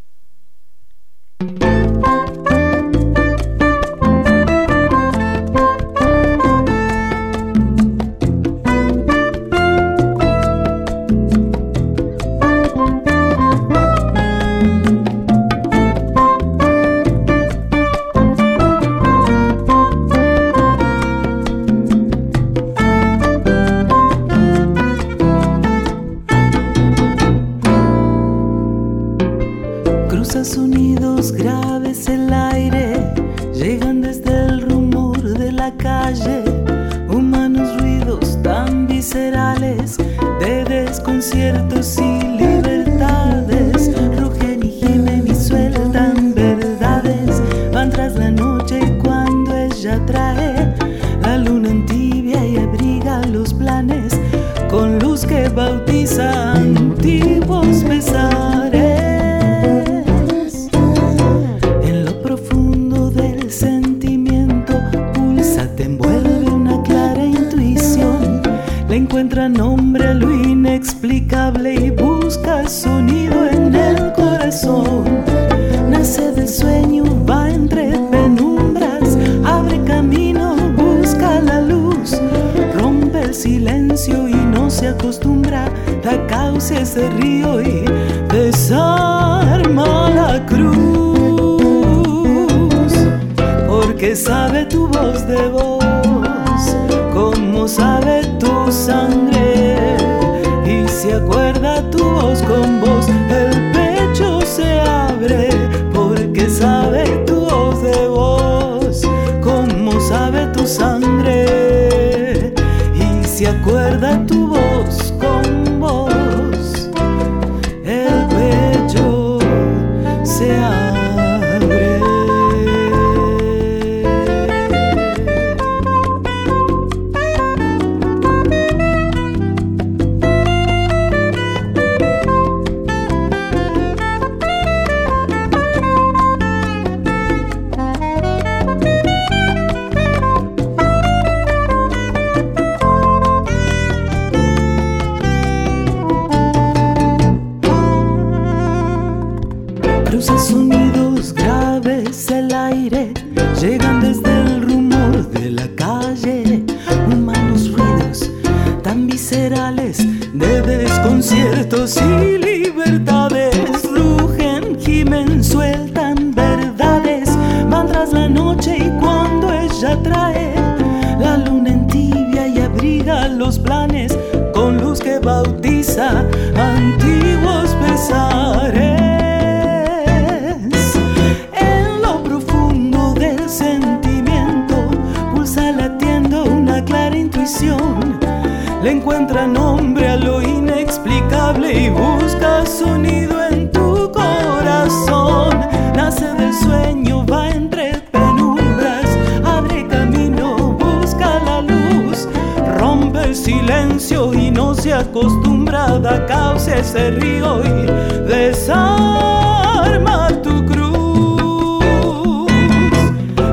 desarma 208.56 210.28
tu 210.42 210.64
cruz, 210.64 211.82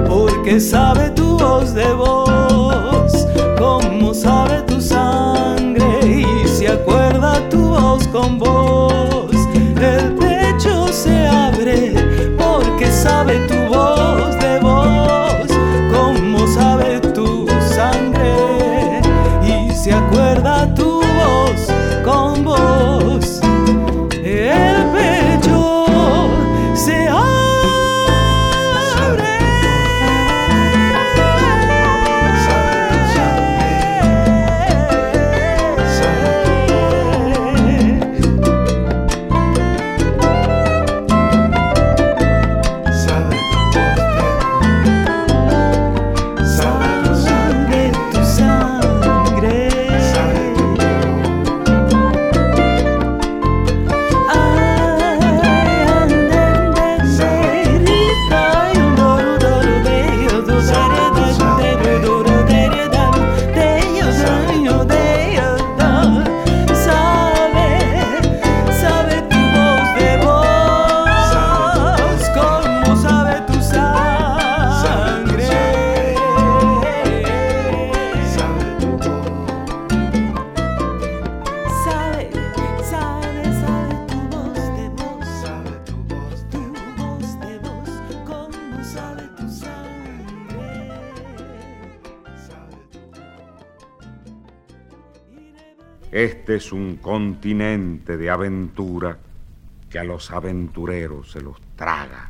porque 0.07 0.59
sabe 0.61 1.09
tu 1.09 1.37
voz 1.37 1.73
de 1.73 1.93
voz, 1.93 3.27
como 3.57 4.13
sabe 4.13 4.61
tu 4.61 4.79
sangre 4.79 5.85
y 6.05 6.47
se 6.47 6.69
acuerda 6.69 7.49
tu 7.49 7.59
voz 7.69 8.07
con 8.07 8.39
voz. 8.39 9.22
Continente 97.23 98.17
de 98.17 98.29
aventura 98.29 99.17
que 99.89 99.97
a 99.97 100.03
los 100.03 100.29
aventureros 100.31 101.31
se 101.31 101.39
los 101.39 101.55
traga. 101.77 102.29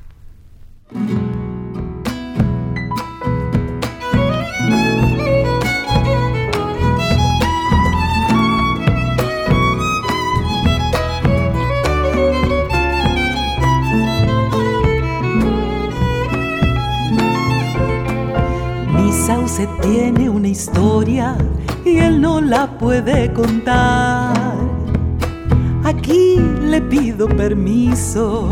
Mi 18.92 19.12
sauce 19.26 19.68
tiene 19.82 20.30
una 20.30 20.50
historia 20.50 21.36
y 21.84 21.98
él 21.98 22.22
no 22.22 22.40
la 22.40 22.78
puede 22.78 23.34
contar. 23.34 23.93
Permiso, 27.44 28.48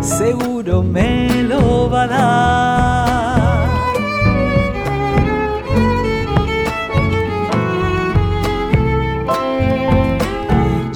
seguro 0.00 0.82
me 0.82 1.44
lo 1.44 1.88
va 1.88 2.02
a 2.02 2.06
dar. 2.08 3.68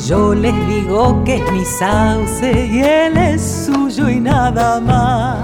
Yo 0.09 0.35
les 0.35 0.57
digo 0.67 1.23
que 1.25 1.37
es 1.37 1.53
mi 1.53 1.65
sauce 1.65 2.67
y 2.67 2.81
él 2.81 3.17
es 3.17 3.41
suyo 3.67 4.09
y 4.11 4.19
nada 4.19 4.81
más 4.81 5.39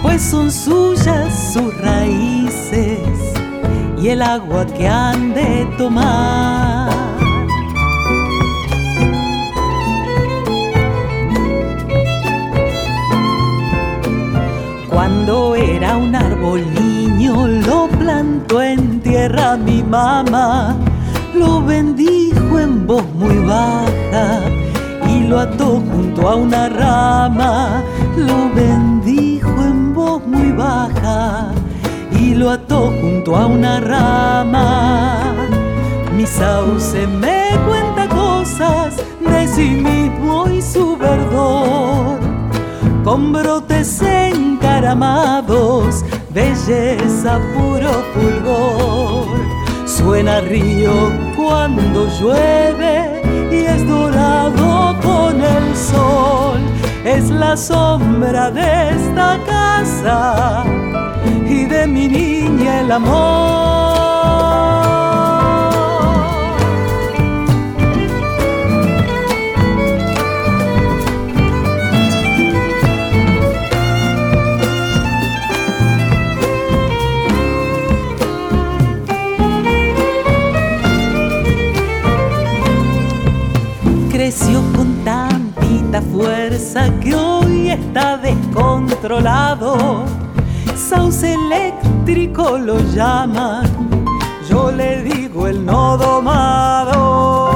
pues 0.00 0.22
son 0.22 0.48
suyas 0.48 1.52
sus 1.52 1.76
raíces 1.78 3.00
y 4.00 4.10
el 4.10 4.22
agua 4.22 4.64
que 4.66 4.86
han 4.86 5.34
de 5.34 5.66
tomar. 5.76 6.81
Cuando 14.92 15.54
era 15.54 15.96
un 15.96 16.14
árbol 16.14 16.62
niño 16.74 17.46
lo 17.46 17.88
plantó 17.88 18.60
en 18.60 19.00
tierra 19.00 19.56
mi 19.56 19.82
mamá, 19.82 20.76
lo 21.34 21.62
bendijo 21.62 22.58
en 22.58 22.86
voz 22.86 23.04
muy 23.14 23.38
baja 23.38 24.40
y 25.08 25.26
lo 25.26 25.40
ató 25.40 25.82
junto 25.90 26.28
a 26.28 26.36
una 26.36 26.68
rama, 26.68 27.82
lo 28.16 28.50
bendijo 28.54 29.62
en 29.62 29.94
voz 29.94 30.26
muy 30.26 30.52
baja 30.52 31.48
y 32.12 32.34
lo 32.34 32.50
ató 32.50 32.92
junto 33.00 33.34
a 33.34 33.46
una 33.46 33.80
rama. 33.80 35.18
Mi 36.14 36.26
sauce 36.26 37.06
me 37.06 37.48
cuenta 37.66 38.08
cosas 38.14 38.96
de 39.20 39.48
sí 39.48 39.70
mismo 39.70 40.48
y 40.50 40.60
su 40.60 40.98
verdor, 40.98 42.18
con 43.02 43.32
brotes 43.32 43.88
encaramados, 44.92 46.04
belleza 46.30 47.40
puro 47.54 47.90
fulgor. 48.12 49.26
Suena 49.86 50.40
río 50.40 50.92
cuando 51.36 52.08
llueve 52.20 53.22
y 53.50 53.64
es 53.64 53.86
dorado 53.86 54.96
con 55.02 55.40
el 55.40 55.76
sol. 55.76 56.60
Es 57.04 57.30
la 57.30 57.56
sombra 57.56 58.50
de 58.50 58.90
esta 58.90 59.38
casa 59.46 60.64
y 61.46 61.64
de 61.64 61.86
mi 61.86 62.08
niña 62.08 62.80
el 62.80 62.92
amor. 62.92 63.91
Descontrolado. 89.12 90.04
Sauce 90.74 91.34
eléctrico 91.34 92.58
lo 92.58 92.78
llaman, 92.94 93.64
yo 94.48 94.70
le 94.70 95.02
digo 95.02 95.46
el 95.46 95.64
no 95.64 95.96
domado. 95.96 97.50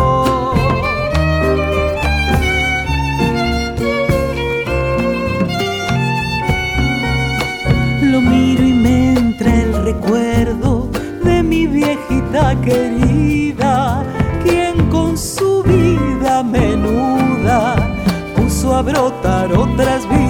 Lo 8.02 8.20
miro 8.20 8.62
y 8.62 8.72
me 8.72 9.14
entra 9.14 9.54
el 9.54 9.84
recuerdo 9.84 10.88
de 11.24 11.42
mi 11.42 11.66
viejita 11.66 12.54
querida, 12.60 14.02
quien 14.42 14.88
con 14.90 15.16
su 15.16 15.62
vida 15.62 16.42
menuda 16.42 17.76
puso 18.36 18.74
a 18.74 18.82
brotar 18.82 19.52
otras 19.52 20.08
vidas, 20.08 20.25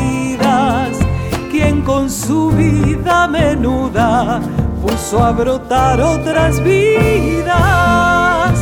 su 2.27 2.51
vida 2.51 3.29
menuda 3.29 4.41
puso 4.83 5.23
a 5.23 5.31
brotar 5.31 6.01
otras 6.01 6.61
vidas. 6.63 8.59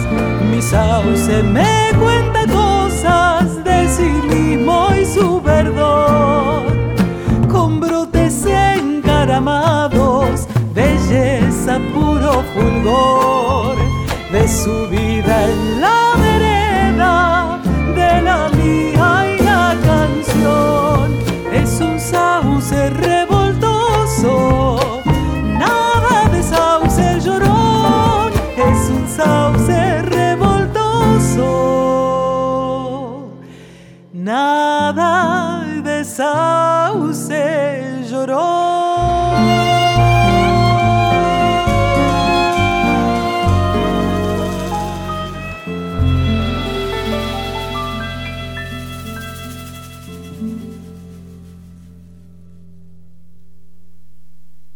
Mi 0.51 0.61
sauce 0.61 1.43
me 1.43 1.91
cuenta 1.99 2.45
cosas 2.53 3.65
de 3.65 3.89
sí 3.89 4.13
mismo 4.29 4.89
y 5.01 5.07
su 5.07 5.41
verdor, 5.41 6.63
con 7.51 7.81
brotes 7.81 8.45
encaramados, 8.47 10.47
belleza 10.75 11.81
puro 11.95 12.45
fulgor. 12.53 13.77
De 14.31 14.47
su 14.49 14.89
vida 14.89 15.49
en 15.49 15.81
la 15.81 16.13
vereda 16.21 17.59
de 17.95 18.21
la 18.21 18.49
mía 18.49 19.25
y 19.33 19.39
la 19.45 19.77
canción. 19.87 21.15
Es 21.53 21.81
un 21.81 22.01
sauce 22.01 22.91
走。 24.25 24.74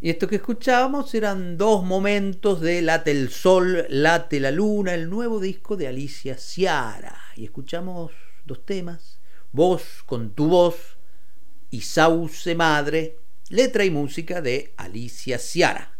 Y 0.08 0.10
esto 0.12 0.26
que 0.26 0.36
escuchábamos 0.36 1.14
eran 1.14 1.58
dos 1.58 1.84
momentos 1.84 2.62
de 2.62 2.80
Late 2.80 3.10
el 3.10 3.28
Sol, 3.28 3.84
Late 3.90 4.40
la 4.40 4.50
Luna, 4.50 4.94
el 4.94 5.10
nuevo 5.10 5.38
disco 5.38 5.76
de 5.76 5.86
Alicia 5.86 6.38
Ciara. 6.38 7.14
Y 7.36 7.44
escuchamos 7.44 8.12
dos 8.46 8.64
temas, 8.64 9.20
Voz 9.52 10.02
con 10.06 10.30
tu 10.30 10.48
voz 10.48 10.96
y 11.68 11.82
Sauce 11.82 12.54
Madre, 12.54 13.18
letra 13.50 13.84
y 13.84 13.90
música 13.90 14.40
de 14.40 14.72
Alicia 14.78 15.38
Ciara. 15.38 15.92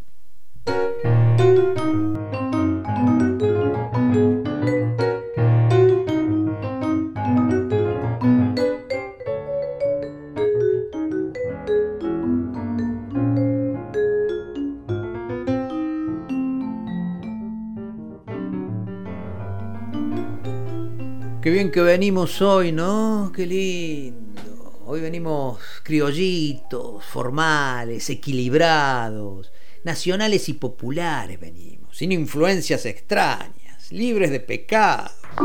Qué 21.49 21.53
bien 21.55 21.70
que 21.70 21.81
venimos 21.81 22.43
hoy, 22.43 22.73
¿no? 22.73 23.33
Qué 23.35 23.47
lindo. 23.47 24.83
Hoy 24.85 25.01
venimos 25.01 25.59
criollitos, 25.83 27.03
formales, 27.07 28.11
equilibrados, 28.11 29.51
nacionales 29.83 30.51
y 30.51 30.53
populares 30.53 31.41
venimos, 31.41 31.97
sin 31.97 32.12
influencias 32.12 32.85
extrañas, 32.85 33.91
libres 33.91 34.31
de 34.31 34.41
pecado. 34.41 35.11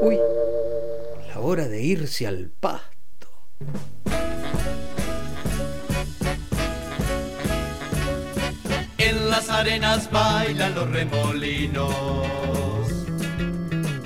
Uy, 0.00 0.18
la 1.28 1.40
hora 1.40 1.68
de 1.68 1.82
irse 1.82 2.26
al 2.26 2.48
pasto. 2.58 3.28
Las 9.32 9.48
arenas 9.48 10.10
bailan 10.10 10.74
los 10.74 10.90
remolinos 10.90 12.26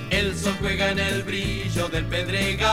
el 0.09 0.33
sol 0.33 0.55
juega 0.61 0.91
en 0.91 0.99
el 0.99 1.23
brillo 1.23 1.89
del 1.89 2.05
pedregal 2.05 2.67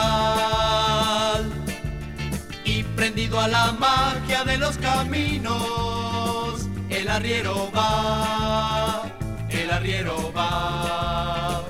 y 2.63 2.83
prendido 2.83 3.41
a 3.41 3.49
la 3.49 3.73
magia 3.73 4.43
de 4.45 4.57
los 4.57 4.77
caminos, 4.77 6.67
el 6.89 7.07
arriero 7.09 7.71
va, 7.75 9.03
el 9.49 9.69
arriero 9.69 10.33
va. 10.35 11.63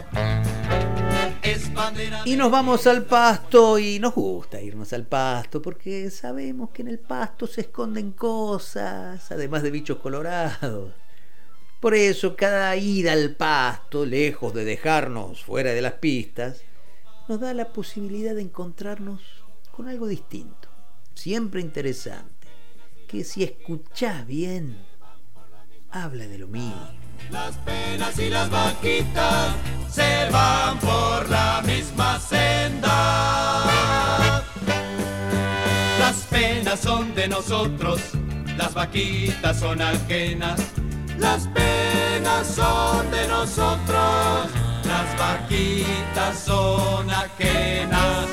Y 2.26 2.36
nos 2.36 2.52
vamos 2.52 2.88
al 2.88 3.04
pasto 3.06 3.78
y 3.80 4.00
nos 4.00 4.14
gusta 4.14 4.62
irnos 4.62 4.94
al 4.94 5.06
pasto 5.06 5.62
porque 5.62 6.10
sabemos 6.10 6.70
que 6.72 6.82
en 6.82 6.88
el 6.90 7.00
pasto 7.00 7.48
se 7.48 7.62
esconden 7.62 8.12
cosas, 8.12 9.32
además 9.32 9.64
de 9.64 9.72
bichos 9.72 9.98
colorados. 10.00 10.94
Por 11.80 11.94
eso 11.94 12.36
cada 12.36 12.76
ida 12.76 13.14
al 13.14 13.36
pasto, 13.36 14.06
lejos 14.06 14.54
de 14.54 14.66
dejarnos 14.66 15.44
fuera 15.44 15.72
de 15.72 15.82
las 15.82 15.94
pistas, 15.94 16.62
nos 17.28 17.40
da 17.40 17.54
la 17.54 17.74
posibilidad 17.74 18.34
de 18.34 18.42
encontrarnos 18.42 19.22
con 19.72 19.88
algo 19.88 20.08
distinto, 20.08 20.70
siempre 21.14 21.62
interesante, 21.62 22.48
que 23.08 23.24
si 23.24 23.44
escuchás 23.44 24.26
bien, 24.26 24.78
habla 25.92 26.28
de 26.28 26.38
lo 26.38 26.48
mismo. 26.48 26.90
Las 27.30 27.58
penas 27.58 28.18
y 28.20 28.30
las 28.30 28.50
vaquitas 28.50 29.56
se 29.96 30.30
van 30.32 30.78
por 30.80 31.30
la 31.30 31.62
misma 31.66 32.20
senda. 32.20 32.92
Las 36.00 36.16
penas 36.30 36.80
son 36.80 37.16
de 37.16 37.28
nosotros, 37.28 38.02
las 38.58 38.74
vaquitas 38.74 39.60
son 39.60 39.82
ajenas 39.82 40.60
las 41.20 41.48
penas 41.48 42.48
son 42.48 43.10
de 43.10 43.28
nosotros, 43.28 44.50
las 44.86 45.18
vaquitas 45.18 46.40
son 46.40 47.10
ajenas. 47.10 48.28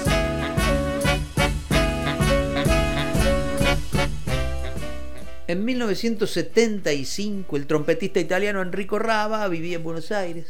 En 5.46 5.64
1975 5.64 7.56
el 7.56 7.66
trompetista 7.66 8.20
italiano 8.20 8.62
Enrico 8.62 8.98
Rava 8.98 9.46
vivía 9.48 9.76
en 9.76 9.84
Buenos 9.84 10.10
Aires 10.10 10.46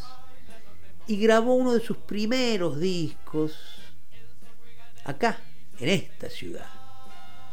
y 1.07 1.17
grabó 1.17 1.55
uno 1.55 1.73
de 1.75 1.81
sus 1.81 1.97
primeros 1.97 2.79
discos 2.79 3.57
acá, 5.05 5.39
en 5.79 5.89
esta 5.89 6.31
ciudad. 6.31 6.67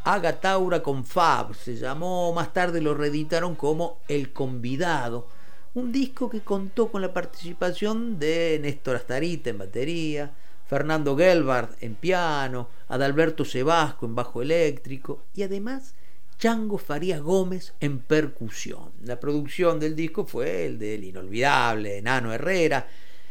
Agataura 0.04 0.82
con 0.82 1.04
Fab 1.04 1.54
se 1.54 1.76
llamó, 1.76 2.32
más 2.32 2.52
tarde 2.52 2.80
lo 2.80 2.94
reeditaron 2.94 3.54
como 3.54 3.98
El 4.08 4.32
Convidado, 4.32 5.28
un 5.74 5.92
disco 5.92 6.30
que 6.30 6.40
contó 6.40 6.90
con 6.90 7.02
la 7.02 7.12
participación 7.12 8.18
de 8.18 8.58
Néstor 8.62 8.96
Astarita 8.96 9.50
en 9.50 9.58
batería, 9.58 10.32
Fernando 10.66 11.16
Gelbard 11.16 11.70
en 11.80 11.96
piano, 11.96 12.68
Adalberto 12.88 13.44
Sebasco 13.44 14.06
en 14.06 14.14
bajo 14.14 14.40
eléctrico 14.40 15.24
y 15.34 15.42
además 15.42 15.94
Chango 16.38 16.78
Farías 16.78 17.20
Gómez 17.20 17.74
en 17.80 17.98
percusión. 17.98 18.92
La 19.02 19.20
producción 19.20 19.78
del 19.78 19.94
disco 19.94 20.24
fue 20.24 20.66
el 20.66 20.78
del 20.78 21.04
inolvidable 21.04 22.00
Nano 22.00 22.32
Herrera 22.32 22.86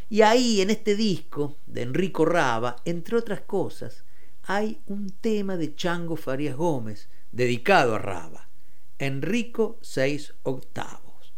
y 0.10 0.24
ahí, 0.24 0.62
en 0.62 0.72
este 0.72 0.96
disco 0.96 1.58
de 1.68 1.84
Enrico 1.84 2.26
Raba, 2.26 2.78
entre 2.84 3.16
otras 3.16 3.42
cosas, 3.42 4.04
hay 4.44 4.82
un 4.88 5.12
tema 5.12 5.56
de 5.56 5.76
Chango 5.76 6.16
Farías 6.16 6.56
Gómez 6.56 7.10
dedicado 7.32 7.94
a 7.94 8.00
Raba, 8.00 8.50
Enrico 8.98 9.78
6 9.82 10.34
octavos. 10.44 11.34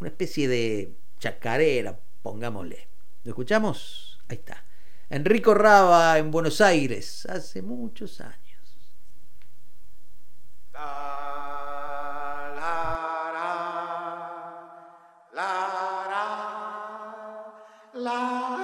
Una 0.00 0.08
especie 0.08 0.48
de 0.48 0.96
chacarera, 1.20 1.98
pongámosle. 2.22 2.88
¿Lo 3.22 3.30
escuchamos? 3.30 4.18
Ahí 4.28 4.38
está. 4.38 4.64
Enrico 5.08 5.54
Raba 5.54 6.18
en 6.18 6.32
Buenos 6.32 6.60
Aires, 6.60 7.24
hace 7.26 7.62
muchos 7.62 8.20
años. 8.20 8.36
La, 10.72 12.52
la, 15.32 15.75
love. 18.06 18.55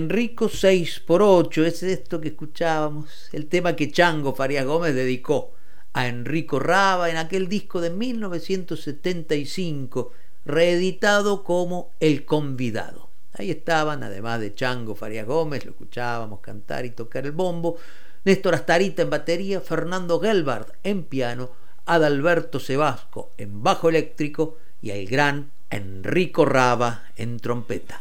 Enrico 0.00 0.48
6x8 0.48 1.66
es 1.66 1.82
esto 1.82 2.22
que 2.22 2.28
escuchábamos, 2.28 3.28
el 3.32 3.48
tema 3.48 3.76
que 3.76 3.92
Chango 3.92 4.34
Farías 4.34 4.64
Gómez 4.64 4.94
dedicó 4.94 5.52
a 5.92 6.08
Enrico 6.08 6.58
Raba 6.58 7.10
en 7.10 7.18
aquel 7.18 7.50
disco 7.50 7.82
de 7.82 7.90
1975, 7.90 10.10
reeditado 10.46 11.44
como 11.44 11.90
El 12.00 12.24
Convidado. 12.24 13.10
Ahí 13.34 13.50
estaban, 13.50 14.02
además 14.02 14.40
de 14.40 14.54
Chango 14.54 14.94
Farías 14.94 15.26
Gómez, 15.26 15.66
lo 15.66 15.72
escuchábamos 15.72 16.40
cantar 16.40 16.86
y 16.86 16.92
tocar 16.92 17.26
el 17.26 17.32
bombo, 17.32 17.76
Néstor 18.24 18.54
Astarita 18.54 19.02
en 19.02 19.10
batería, 19.10 19.60
Fernando 19.60 20.18
Gelbard 20.18 20.68
en 20.82 21.04
piano, 21.04 21.50
Adalberto 21.84 22.58
Sebasco 22.58 23.32
en 23.36 23.62
bajo 23.62 23.90
eléctrico 23.90 24.56
y 24.80 24.92
el 24.92 25.06
gran 25.06 25.50
Enrico 25.68 26.46
Raba 26.46 27.04
en 27.16 27.38
trompeta 27.38 28.00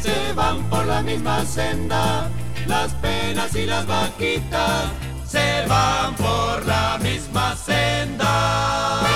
se 0.00 0.32
van 0.34 0.68
por 0.70 0.86
la 0.86 1.02
misma 1.02 1.44
senda, 1.44 2.30
las 2.66 2.92
penas 2.94 3.54
y 3.54 3.66
las 3.66 3.86
vaquitas 3.86 4.90
se 5.26 5.66
van 5.66 6.14
por 6.16 6.66
la 6.66 6.98
misma 7.02 7.54
senda. 7.56 9.10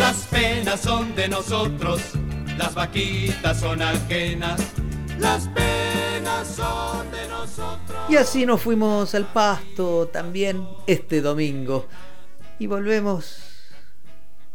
Las 0.00 0.16
penas 0.30 0.80
son 0.80 1.14
de 1.14 1.28
nosotros, 1.28 2.00
las 2.58 2.74
vaquitas 2.74 3.60
son 3.60 3.82
ajenas, 3.82 4.60
las 5.18 5.48
penas 5.48 6.48
son 6.48 7.10
de 7.10 7.28
nosotros. 7.28 7.98
Y 8.08 8.16
así 8.16 8.46
nos 8.46 8.60
fuimos 8.60 9.14
al 9.14 9.26
pasto 9.26 10.08
también 10.08 10.66
este 10.86 11.20
domingo 11.20 11.86
y 12.58 12.66
volvemos 12.66 13.38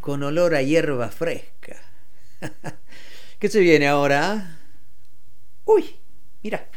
con 0.02 0.24
olor 0.24 0.56
a 0.56 0.62
hierba 0.62 1.10
fresca. 1.10 1.87
¿Qué 3.40 3.50
se 3.50 3.60
viene 3.60 3.88
ahora? 3.88 4.60
Uy, 5.66 5.96
mira. 6.44 6.68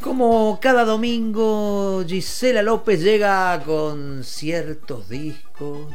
Como 0.00 0.58
cada 0.60 0.84
domingo, 0.84 2.04
Gisela 2.06 2.62
López 2.62 3.02
llega 3.02 3.62
con 3.64 4.24
ciertos 4.24 5.08
discos 5.08 5.92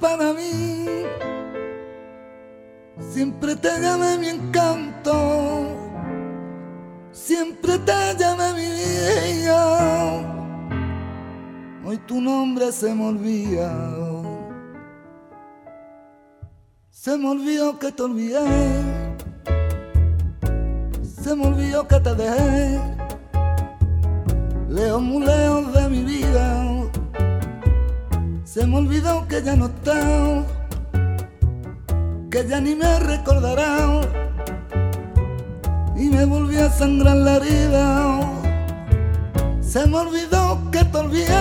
para 0.00 0.32
mí. 0.32 0.86
Siempre 2.98 3.56
te 3.56 3.68
llamé 3.80 4.18
mi 4.18 4.28
encanto, 4.28 5.66
siempre 7.12 7.78
te 7.78 8.16
llamé 8.18 8.52
mi 8.54 8.66
vida. 8.66 9.62
Hoy 11.84 11.98
tu 12.06 12.20
nombre 12.20 12.72
se 12.72 12.94
me 12.94 13.06
olvida. 13.06 13.72
Se 16.90 17.16
me 17.16 17.28
olvidó 17.28 17.78
que 17.78 17.92
te 17.92 18.02
olvidé. 18.02 18.44
Se 21.22 21.34
me 21.34 21.46
olvidó 21.46 21.86
que 21.86 22.00
te 22.00 22.14
dejé 22.14 22.96
leo 24.76 25.00
muy 25.00 25.24
lejos 25.24 25.72
de 25.72 25.88
mi 25.88 26.04
vida. 26.04 26.65
Se 28.56 28.66
me 28.66 28.78
olvidó 28.78 29.28
que 29.28 29.42
ya 29.42 29.54
no 29.54 29.66
está, 29.66 30.42
que 32.30 32.48
ya 32.48 32.58
ni 32.58 32.74
me 32.74 32.98
recordará. 33.00 34.00
Y 35.94 36.08
me 36.08 36.24
volví 36.24 36.56
a 36.56 36.70
sangrar 36.70 37.16
la 37.16 37.36
herida. 37.36 38.18
Se 39.60 39.86
me 39.86 39.98
olvidó 39.98 40.58
que 40.72 40.82
te 40.86 40.96
olvidé. 40.96 41.34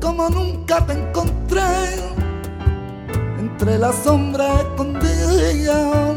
Como 0.00 0.30
nunca 0.30 0.86
te 0.86 0.94
encontré 0.94 1.60
entre 3.40 3.76
las 3.76 3.94
sombras 3.96 4.58
escondidas. 4.60 6.16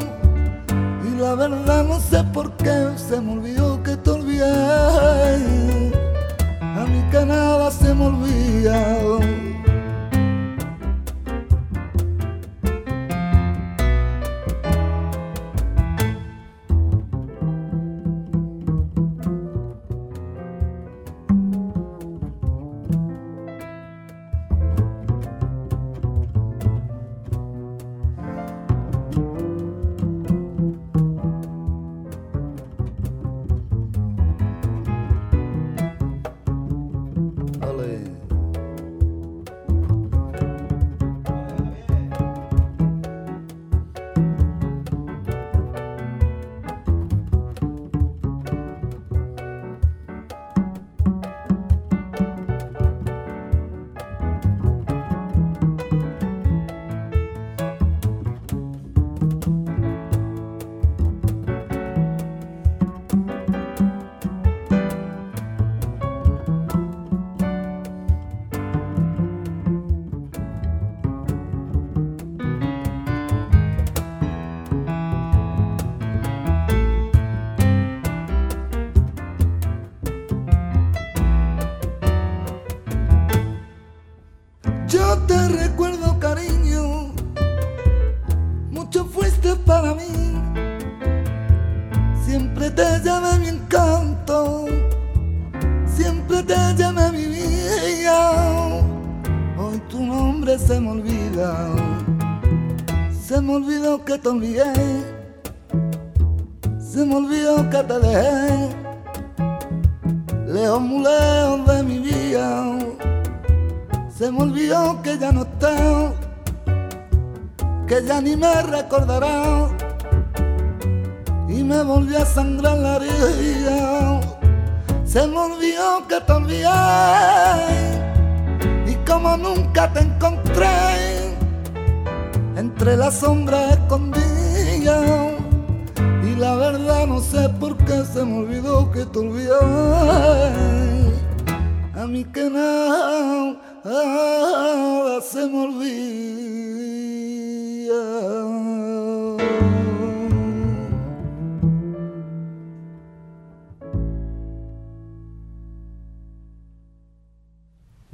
Y 1.04 1.20
la 1.20 1.36
verdad 1.36 1.84
no 1.84 2.00
sé 2.00 2.24
por 2.34 2.56
qué 2.56 2.88
se 2.96 3.20
me 3.20 3.34
olvidó 3.34 3.84
que 3.84 3.98
te 3.98 4.12
a 4.12 5.65
que 7.16 7.26
nada 7.26 7.72
se 7.72 7.94
me 7.96 8.06
olvida. 8.08 9.45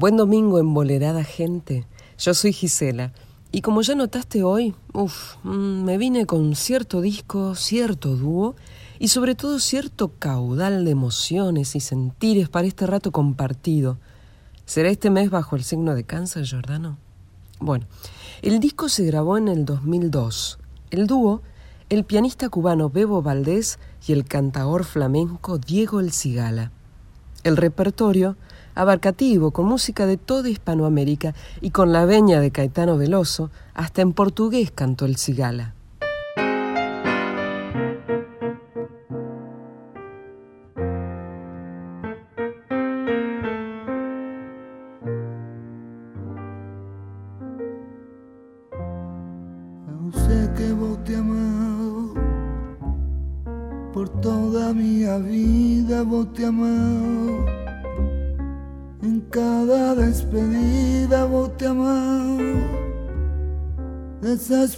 Buen 0.01 0.17
domingo, 0.17 0.57
embolerada 0.57 1.23
gente. 1.23 1.85
Yo 2.17 2.33
soy 2.33 2.53
Gisela. 2.53 3.13
Y 3.51 3.61
como 3.61 3.83
ya 3.83 3.93
notaste 3.93 4.41
hoy, 4.41 4.73
uf, 4.93 5.35
mm, 5.43 5.83
me 5.83 5.99
vine 5.99 6.25
con 6.25 6.55
cierto 6.55 7.01
disco, 7.01 7.53
cierto 7.53 8.15
dúo 8.15 8.55
y 8.97 9.09
sobre 9.09 9.35
todo 9.35 9.59
cierto 9.59 10.11
caudal 10.17 10.85
de 10.85 10.89
emociones 10.89 11.75
y 11.75 11.81
sentires 11.81 12.49
para 12.49 12.65
este 12.65 12.87
rato 12.87 13.11
compartido. 13.11 13.99
¿Será 14.65 14.89
este 14.89 15.11
mes 15.11 15.29
bajo 15.29 15.55
el 15.55 15.63
signo 15.63 15.93
de 15.93 16.03
cáncer, 16.03 16.49
Jordano? 16.49 16.97
Bueno, 17.59 17.85
el 18.41 18.59
disco 18.59 18.89
se 18.89 19.05
grabó 19.05 19.37
en 19.37 19.49
el 19.49 19.65
2002. 19.65 20.57
El 20.89 21.05
dúo, 21.05 21.43
el 21.89 22.05
pianista 22.05 22.49
cubano 22.49 22.89
Bebo 22.89 23.21
Valdés 23.21 23.77
y 24.07 24.13
el 24.13 24.25
cantaor 24.25 24.83
flamenco 24.83 25.59
Diego 25.59 25.99
El 25.99 26.11
Cigala. 26.11 26.71
El 27.43 27.55
repertorio, 27.55 28.35
abarcativo, 28.75 29.51
con 29.51 29.65
música 29.65 30.05
de 30.05 30.17
toda 30.17 30.49
Hispanoamérica 30.49 31.33
y 31.61 31.71
con 31.71 31.91
la 31.91 32.05
veña 32.05 32.39
de 32.39 32.51
Caetano 32.51 32.97
Veloso, 32.97 33.49
hasta 33.73 34.01
en 34.01 34.13
portugués 34.13 34.71
cantó 34.71 35.05
el 35.05 35.17
cigala. 35.17 35.73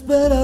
Desesperadamente. 0.06 0.43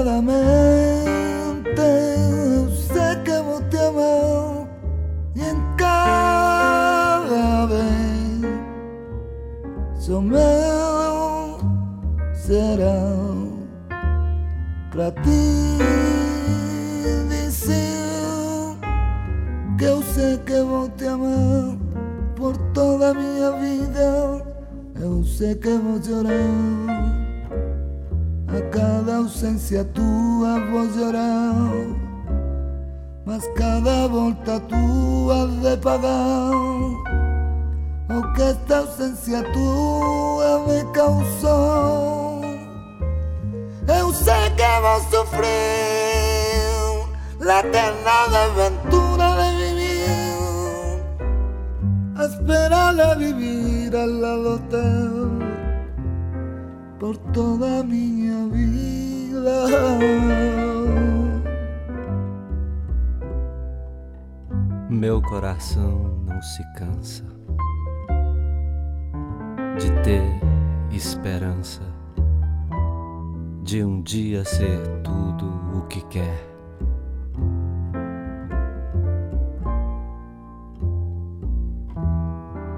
ser 74.43 74.79
tudo 75.03 75.77
o 75.77 75.81
que 75.87 76.01
quer. 76.01 76.51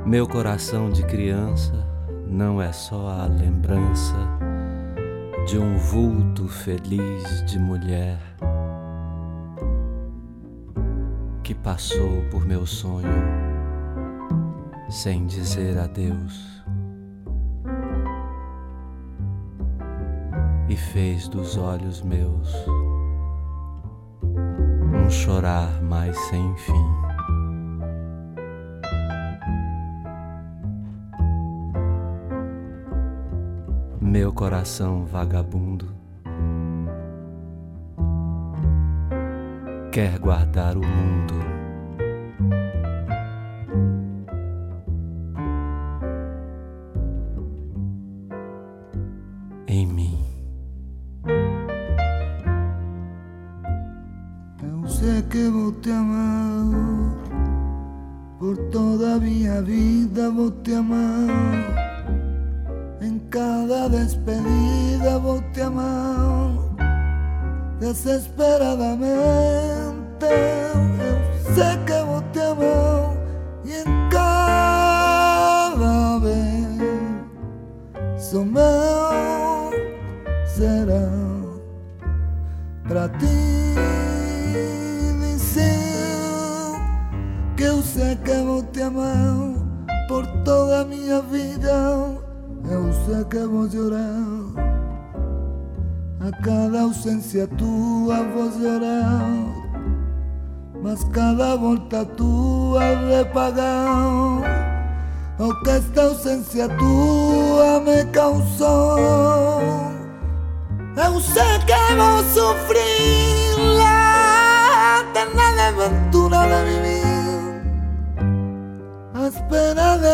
Meu 0.06 0.27
coração 0.27 0.90
de 0.90 1.03
criança 1.06 1.88
não 2.27 2.61
é 2.61 2.72
só 2.72 3.10
a 3.10 3.26
lembrança 3.26 4.15
de 5.48 5.57
um 5.57 5.77
vulto 5.77 6.48
feliz 6.48 7.44
de 7.45 7.57
mulher 7.57 8.19
que 11.44 11.53
passou 11.53 12.23
por 12.31 12.45
meu 12.45 12.65
sonho 12.65 13.07
sem 14.90 15.26
dizer 15.26 15.77
adeus 15.77 16.53
e 20.69 20.76
fez 20.76 21.27
dos 21.27 21.57
olhos 21.57 22.02
meus 22.02 22.53
um 24.23 25.10
chorar 25.10 25.81
mais 25.81 26.18
sem 26.30 26.56
fim. 26.57 27.03
meu 34.02 34.31
coração 34.31 35.06
vagabundo 35.06 36.03
quer 39.94 40.18
guardar 40.18 40.76
o 40.76 40.81
mundo. 40.81 41.53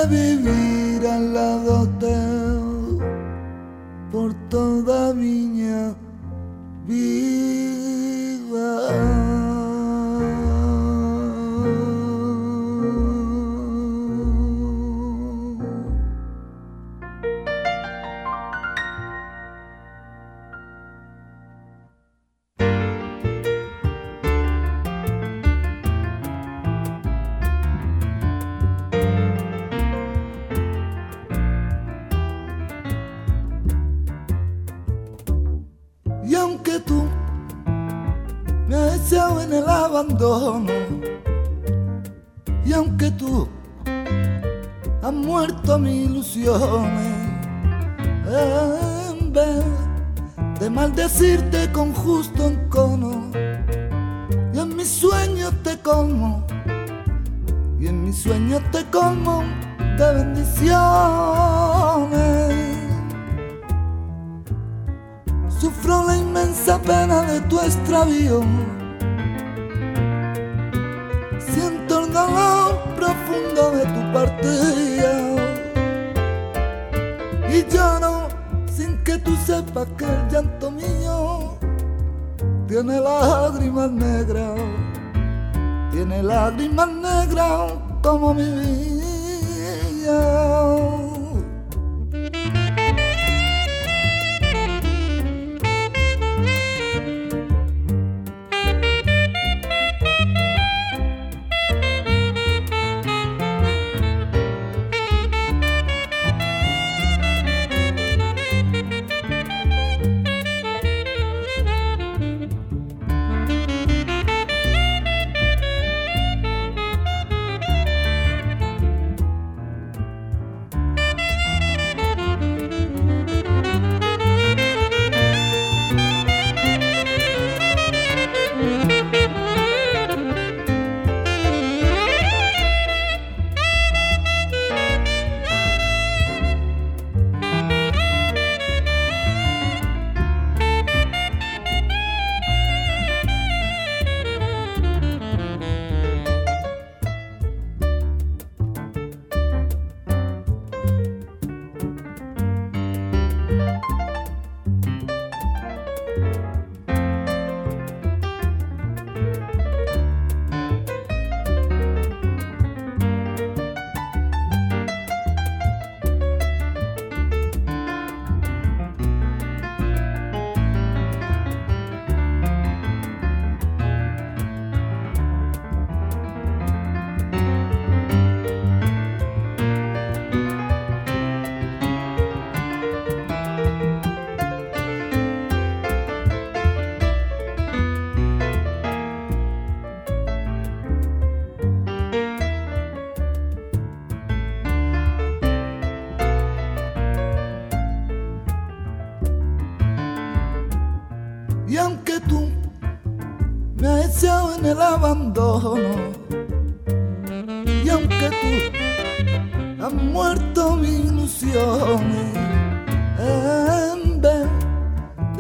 vivir 0.10 1.06
al 1.08 1.34
lado 1.34 1.88
teu 2.00 3.00
por 4.12 4.34
toda 4.50 5.10
a 5.10 5.14
miña 5.14 5.94
vida. 6.88 7.59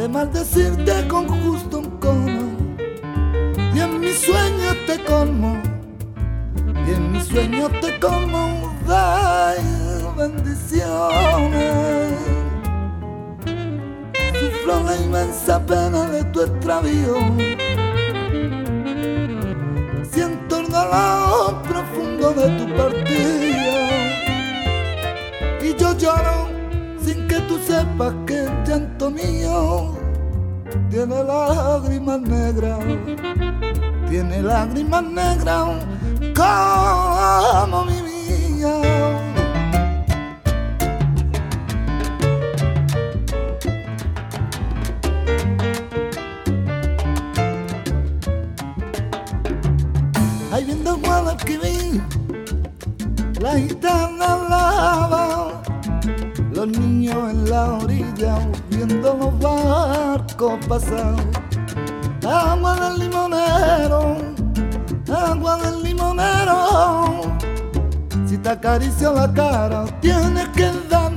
maldecirte 0.09 1.07
con 1.07 1.27
justo 1.27 1.79
un 1.79 1.89
cono. 1.99 2.49
Y 3.73 3.79
en 3.79 3.99
mi 3.99 4.11
sueño 4.11 4.75
te 4.87 5.03
colmo, 5.03 5.61
y 6.85 6.91
en 6.93 7.11
mi 7.11 7.21
sueño 7.21 7.69
te 7.81 7.99
colmo 7.99 8.73
de 8.87 10.03
bendiciones. 10.17 12.13
Sufro 14.39 14.83
la 14.83 14.95
inmensa 14.97 15.65
pena 15.65 16.09
de 16.09 16.23
tu 16.25 16.41
extravío. 16.41 17.15
Siento 20.11 20.59
el 20.59 20.69
dolor 20.69 21.61
profundo 21.63 22.33
de 22.33 22.49
tu 22.57 22.75
partida. 22.75 23.89
Y 25.61 25.75
yo 25.75 25.95
lloro 25.97 26.49
sin 27.03 27.27
que 27.27 27.39
tú 27.41 27.59
sepas 27.59 28.13
que 28.25 28.39
el 28.39 28.63
llanto 28.65 29.11
mío 29.11 29.98
tiene 30.89 31.23
lágrimas 31.23 32.21
negras, 32.21 32.79
tiene 34.09 34.41
lágrimas 34.41 35.03
negras 35.03 35.85
como 36.35 37.85
mi 37.85 38.01
mía. 38.01 38.81
Ahí 50.51 50.65
viendo 50.65 50.97
Guadalquivir, 50.97 52.01
la 53.39 53.57
gitana 53.57 54.37
lava, 54.49 55.61
los 56.51 56.67
niños 56.67 57.31
en 57.31 57.49
la 57.49 57.73
orilla 57.73 58.39
viendo 58.69 59.13
los 59.13 59.39
Agua 60.41 60.57
del 62.75 62.99
limonero, 62.99 64.15
agua 65.13 65.57
del 65.57 65.83
limonero. 65.83 67.35
Si 68.25 68.37
te 68.37 68.47
acaricio 68.47 69.13
la 69.13 69.33
cara, 69.33 69.83
tienes 69.99 70.47
que 70.55 70.71
dar 70.89 71.08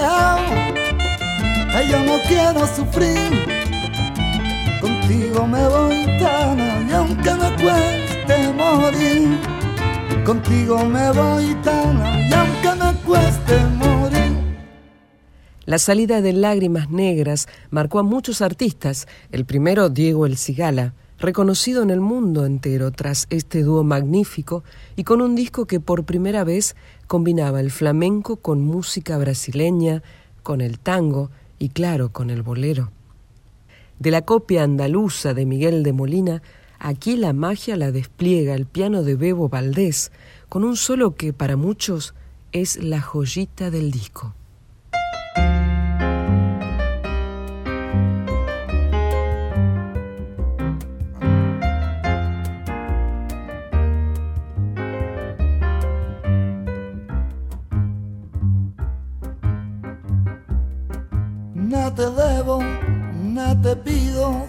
quieres 0.00 1.72
dejar, 1.72 1.90
yo 1.90 2.04
no 2.04 2.18
quiero 2.28 2.66
sufrir. 2.66 3.60
Contigo 4.80 5.46
me 5.46 5.68
voy 5.68 6.04
tan 6.18 6.88
y 6.88 6.92
aunque 6.92 7.34
me 7.34 7.62
cueste 7.62 8.52
morir 8.54 9.38
Contigo 10.24 10.84
me 10.84 11.10
voy 11.12 11.54
tan 11.62 11.98
y 11.98 12.32
aunque 12.32 12.84
me 12.84 12.94
cueste 13.00 13.58
morir. 13.76 14.38
La 15.66 15.78
salida 15.78 16.20
de 16.20 16.32
Lágrimas 16.32 16.90
Negras 16.90 17.48
marcó 17.70 17.98
a 17.98 18.02
muchos 18.02 18.40
artistas. 18.42 19.06
El 19.32 19.44
primero, 19.44 19.88
Diego 19.88 20.26
El 20.26 20.36
Cigala, 20.36 20.94
reconocido 21.20 21.82
en 21.82 21.90
el 21.90 22.00
mundo 22.00 22.46
entero 22.46 22.90
tras 22.90 23.26
este 23.30 23.62
dúo 23.62 23.84
magnífico 23.84 24.64
y 24.96 25.04
con 25.04 25.20
un 25.20 25.34
disco 25.34 25.66
que 25.66 25.80
por 25.80 26.04
primera 26.04 26.44
vez 26.44 26.76
combinaba 27.06 27.60
el 27.60 27.70
flamenco 27.70 28.36
con 28.36 28.60
música 28.60 29.18
brasileña, 29.18 30.02
con 30.42 30.60
el 30.60 30.78
tango 30.78 31.30
y 31.58 31.68
claro, 31.68 32.10
con 32.10 32.30
el 32.30 32.42
bolero. 32.42 32.90
De 33.98 34.10
la 34.10 34.22
copia 34.22 34.62
andaluza 34.62 35.34
de 35.34 35.44
Miguel 35.44 35.82
de 35.82 35.92
Molina 35.92 36.42
Aquí 36.82 37.16
la 37.16 37.34
magia 37.34 37.76
la 37.76 37.92
despliega 37.92 38.54
el 38.54 38.64
piano 38.64 39.02
de 39.02 39.14
Bebo 39.14 39.50
Valdés, 39.50 40.12
con 40.48 40.64
un 40.64 40.76
solo 40.76 41.14
que 41.14 41.34
para 41.34 41.56
muchos 41.56 42.14
es 42.52 42.82
la 42.82 43.02
joyita 43.02 43.70
del 43.70 43.90
disco. 43.90 44.34
Te 61.96 62.08
debo, 62.08 62.60
no 63.12 63.60
te 63.60 63.76
pido 63.76 64.46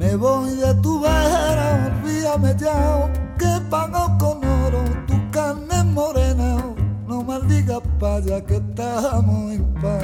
me 0.00 0.16
voy 0.16 0.54
de 0.56 0.74
tu 0.76 0.98
vera, 0.98 1.92
olvídame 1.92 2.56
ya, 2.56 3.12
que 3.36 3.60
pago 3.68 4.16
con 4.16 4.42
oro 4.42 4.82
tu 5.06 5.30
carne 5.30 5.84
morena. 5.84 6.56
No 7.06 7.22
maldigas 7.22 7.82
paya 7.98 8.40
que 8.46 8.56
estamos 8.56 9.52
en 9.52 9.74
paz. 9.74 10.02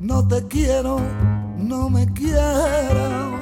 No 0.00 0.26
te 0.26 0.48
quiero, 0.48 0.98
no 1.58 1.90
me 1.90 2.10
quieras. 2.14 3.34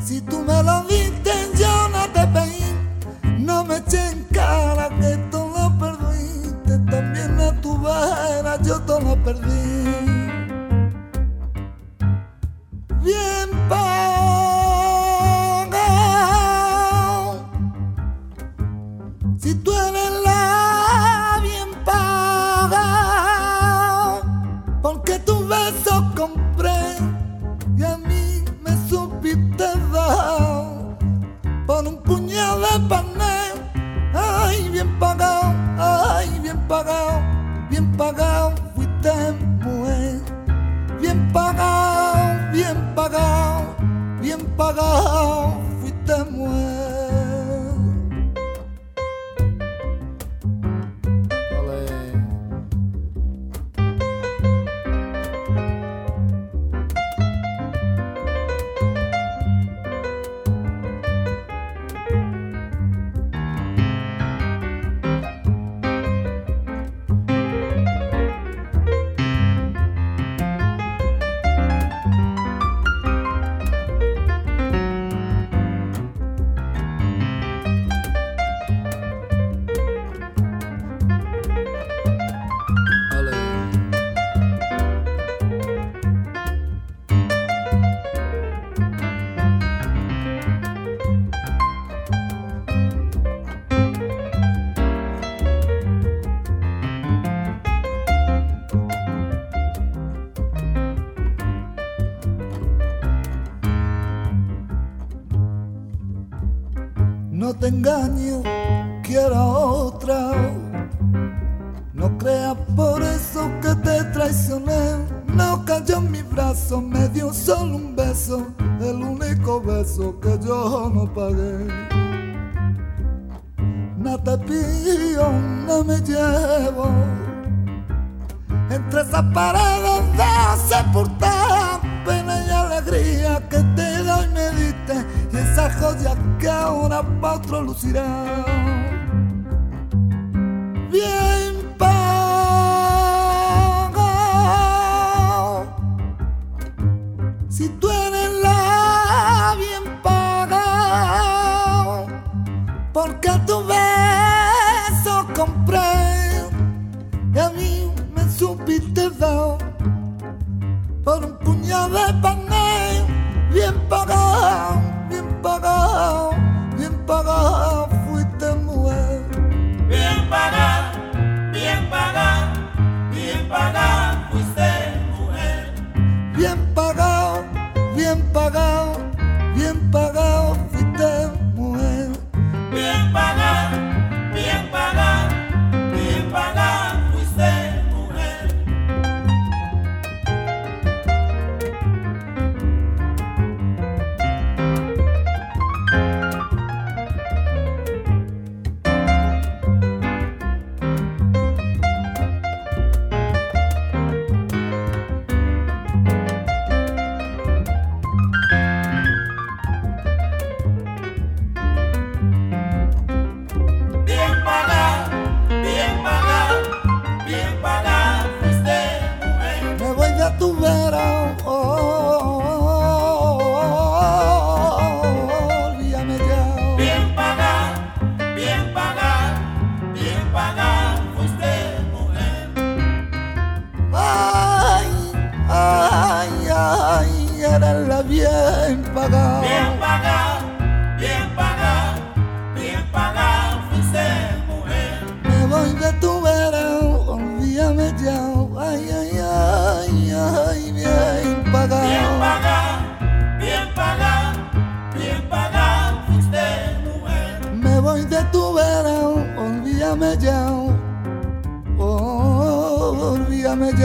Si 0.00 0.22
tú 0.22 0.38
me 0.46 0.62
lo 0.62 0.82
diste, 0.84 1.32
yo 1.58 1.88
no 1.90 2.08
te 2.14 2.26
pedí. 2.28 3.38
No 3.38 3.64
me 3.64 3.76
eché 3.76 4.12
en 4.12 4.24
cara 4.32 4.88
que 4.98 5.18
tú 5.30 5.41
yo 8.62 8.80
todo 8.82 9.00
lo 9.00 9.16
perdí. 9.22 9.84
bien 13.02 13.50
pagado. 13.68 14.31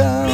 Olvídame 0.02 0.27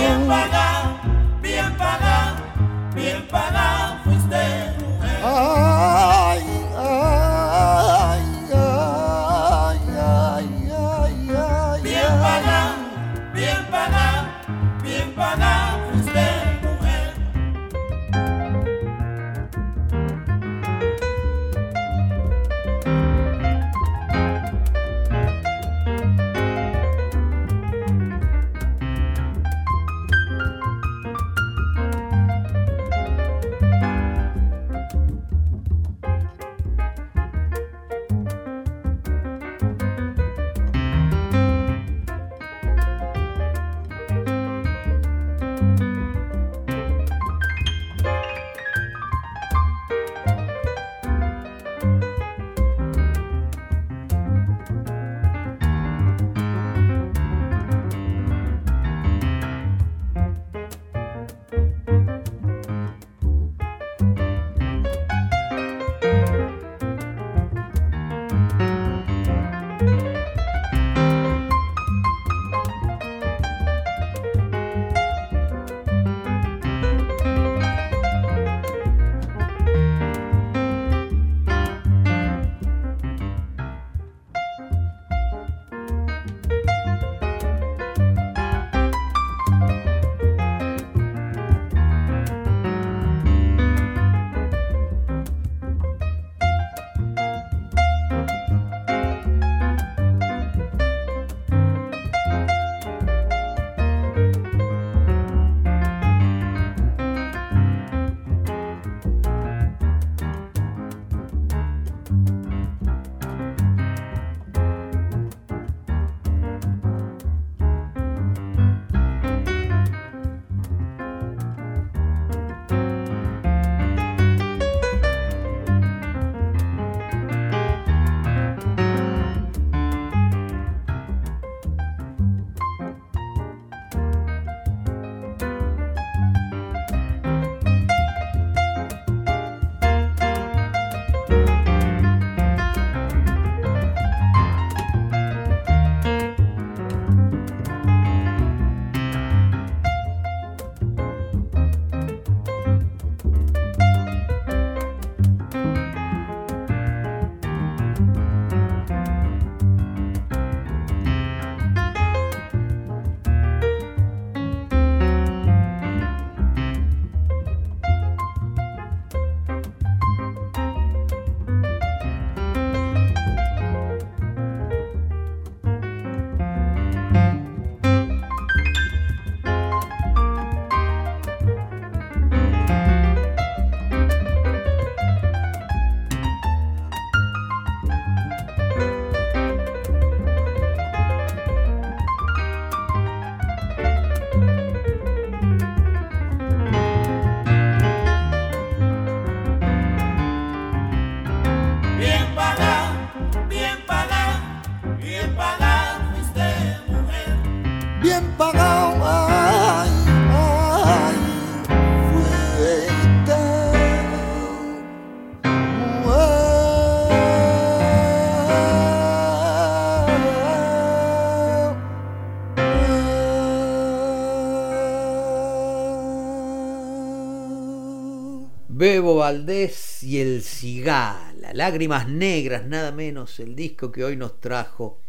Y 230.03 230.19
el 230.19 230.43
Cigala, 230.43 231.53
Lágrimas 231.53 232.07
Negras, 232.07 232.67
nada 232.67 232.91
menos, 232.91 233.39
el 233.39 233.55
disco 233.55 233.91
que 233.91 234.03
hoy 234.03 234.15
nos 234.15 234.39
trajo 234.39 235.01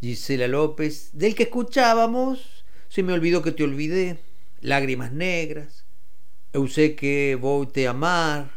Gisela 0.00 0.46
López, 0.46 1.10
del 1.12 1.34
que 1.34 1.44
escuchábamos, 1.44 2.64
se 2.88 3.02
me 3.02 3.12
olvidó 3.12 3.42
que 3.42 3.50
te 3.50 3.64
olvidé, 3.64 4.20
Lágrimas 4.60 5.10
Negras, 5.10 5.84
Eu 6.52 6.68
sé 6.68 6.94
que 6.94 7.34
voy 7.34 7.66
te 7.66 7.88
amar, 7.88 8.52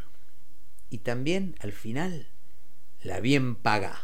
y 0.91 0.99
también, 0.99 1.55
al 1.59 1.71
final, 1.71 2.27
La 3.01 3.19
Bien 3.19 3.55
Paga. 3.55 3.97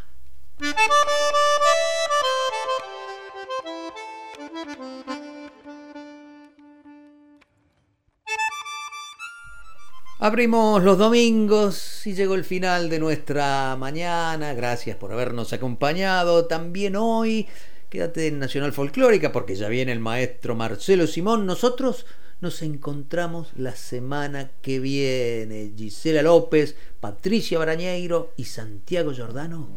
Abrimos 10.23 10.83
los 10.83 10.99
domingos 10.99 12.05
y 12.05 12.13
llegó 12.13 12.35
el 12.35 12.43
final 12.43 12.91
de 12.91 12.99
nuestra 12.99 13.75
mañana. 13.75 14.53
Gracias 14.53 14.95
por 14.95 15.11
habernos 15.11 15.51
acompañado 15.51 16.45
también 16.45 16.95
hoy. 16.95 17.47
Quédate 17.89 18.27
en 18.27 18.37
Nacional 18.37 18.71
Folclórica 18.71 19.31
porque 19.31 19.55
ya 19.55 19.67
viene 19.67 19.91
el 19.91 19.99
maestro 19.99 20.53
Marcelo 20.53 21.07
Simón. 21.07 21.47
Nosotros 21.47 22.05
nos 22.39 22.61
encontramos 22.61 23.47
la 23.55 23.75
semana 23.75 24.51
que 24.61 24.79
viene. 24.79 25.73
Gisela 25.75 26.21
López, 26.21 26.75
Patricia 26.99 27.57
Barañeiro 27.57 28.33
y 28.37 28.43
Santiago 28.43 29.13
Giordano. 29.13 29.69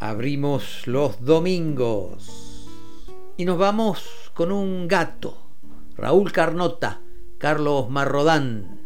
Abrimos 0.00 0.88
los 0.88 1.24
domingos. 1.24 2.66
Y 3.36 3.44
nos 3.44 3.58
vamos 3.58 4.02
con 4.34 4.50
un 4.50 4.88
gato. 4.88 5.38
Raúl 5.96 6.32
Carnota, 6.32 7.00
Carlos 7.38 7.88
Marrodán 7.90 8.83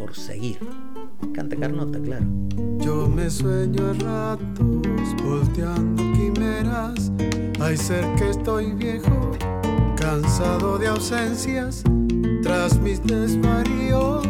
por 0.00 0.16
seguir. 0.16 0.58
Canta 1.34 1.56
Carnota, 1.56 2.00
claro. 2.00 2.24
Yo 2.78 3.06
me 3.06 3.28
sueño 3.28 3.90
a 3.90 3.92
ratos, 3.92 5.22
volteando 5.22 6.02
quimeras. 6.14 7.12
Hay 7.60 7.76
ser 7.76 8.04
que 8.16 8.30
estoy 8.30 8.72
viejo, 8.72 9.32
cansado 9.96 10.78
de 10.78 10.88
ausencias. 10.88 11.84
Tras 12.42 12.80
mis 12.80 13.02
desvaríos, 13.04 14.26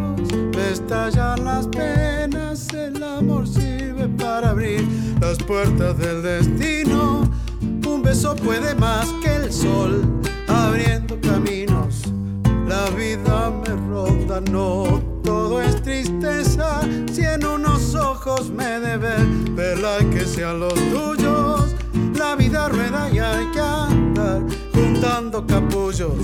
me 0.56 0.72
estallan 0.72 1.44
las 1.44 1.68
penas. 1.68 2.74
El 2.74 3.02
amor 3.02 3.46
sirve 3.46 4.08
para 4.18 4.50
abrir 4.50 4.84
las 5.20 5.38
puertas 5.38 5.96
del 5.98 6.22
destino. 6.22 7.30
Un 7.86 8.02
beso 8.02 8.34
puede 8.34 8.74
más 8.74 9.06
que 9.22 9.36
el 9.36 9.52
sol, 9.52 10.20
abriendo 10.48 11.20
caminos. 11.20 12.02
La 12.70 12.88
vida 12.90 13.50
me 13.50 13.74
ronda, 13.88 14.40
no 14.40 15.02
todo 15.24 15.60
es 15.60 15.82
tristeza. 15.82 16.82
Si 17.12 17.22
en 17.22 17.44
unos 17.44 17.96
ojos 17.96 18.48
me 18.48 18.78
deben 18.78 19.56
verla 19.56 19.98
y 20.00 20.04
que 20.04 20.24
sean 20.24 20.60
los 20.60 20.74
tuyos. 20.74 21.74
La 22.16 22.36
vida 22.36 22.68
rueda 22.68 23.10
y 23.10 23.18
hay 23.18 23.50
que 23.50 23.58
andar 23.58 24.42
juntando 24.72 25.44
capullos. 25.44 26.14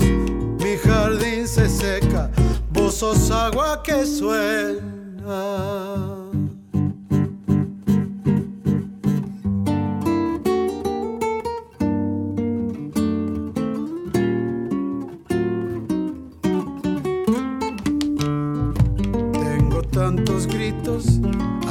Mi 0.61 0.77
jardín 0.77 1.49
se 1.49 1.69
seca, 1.69 2.31
vos 2.73 2.95
sos 2.95 3.29
agua 3.33 3.83
que 3.83 4.07
suena. 4.07 4.85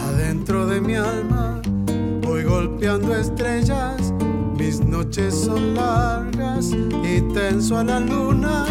Adentro 0.08 0.68
de 0.68 0.80
mi 0.80 0.96
alma, 0.96 1.60
voy 2.22 2.44
golpeando 2.44 3.16
estrellas, 3.16 4.14
mis 4.56 4.80
noches 4.82 5.34
son 5.34 5.74
largas 5.74 6.72
y 7.04 7.22
tenso 7.34 7.78
a 7.78 7.84
la 7.84 8.00
luna, 8.00 8.66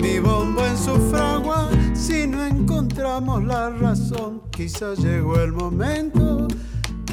mi 0.00 0.18
bombo 0.18 0.66
en 0.66 0.76
su 0.76 0.96
fragua, 1.10 1.68
si 1.94 2.26
no 2.26 2.44
encontramos 2.44 3.44
la 3.44 3.70
razón, 3.70 4.42
quizás 4.50 4.98
llegó 4.98 5.38
el 5.40 5.52
momento, 5.52 6.48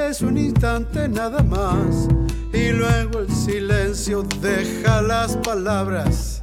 es 0.01 0.21
un 0.21 0.37
instante 0.37 1.07
nada 1.07 1.43
más, 1.43 2.07
y 2.51 2.71
luego 2.71 3.19
el 3.19 3.29
silencio 3.29 4.23
deja 4.41 5.03
las 5.03 5.37
palabras. 5.37 6.41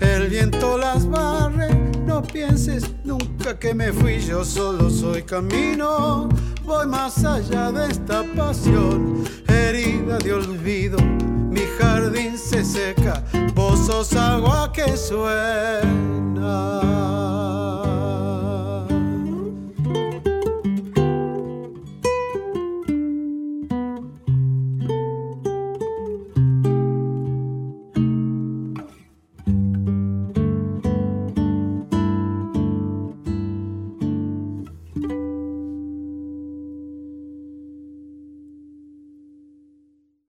El 0.00 0.28
viento 0.28 0.76
las 0.76 1.08
barre, 1.08 1.87
no 2.08 2.22
pienses 2.22 2.84
nunca 3.04 3.58
que 3.58 3.74
me 3.74 3.92
fui, 3.92 4.18
yo 4.18 4.42
solo 4.42 4.88
soy 4.88 5.22
camino. 5.22 6.28
Voy 6.64 6.86
más 6.86 7.22
allá 7.22 7.70
de 7.70 7.90
esta 7.90 8.24
pasión, 8.34 9.24
herida 9.46 10.18
de 10.18 10.32
olvido. 10.32 10.98
Mi 11.50 11.60
jardín 11.78 12.38
se 12.38 12.64
seca, 12.64 13.22
vos 13.54 13.86
sos 13.86 14.14
agua 14.14 14.72
que 14.72 14.96
suena. 14.96 15.98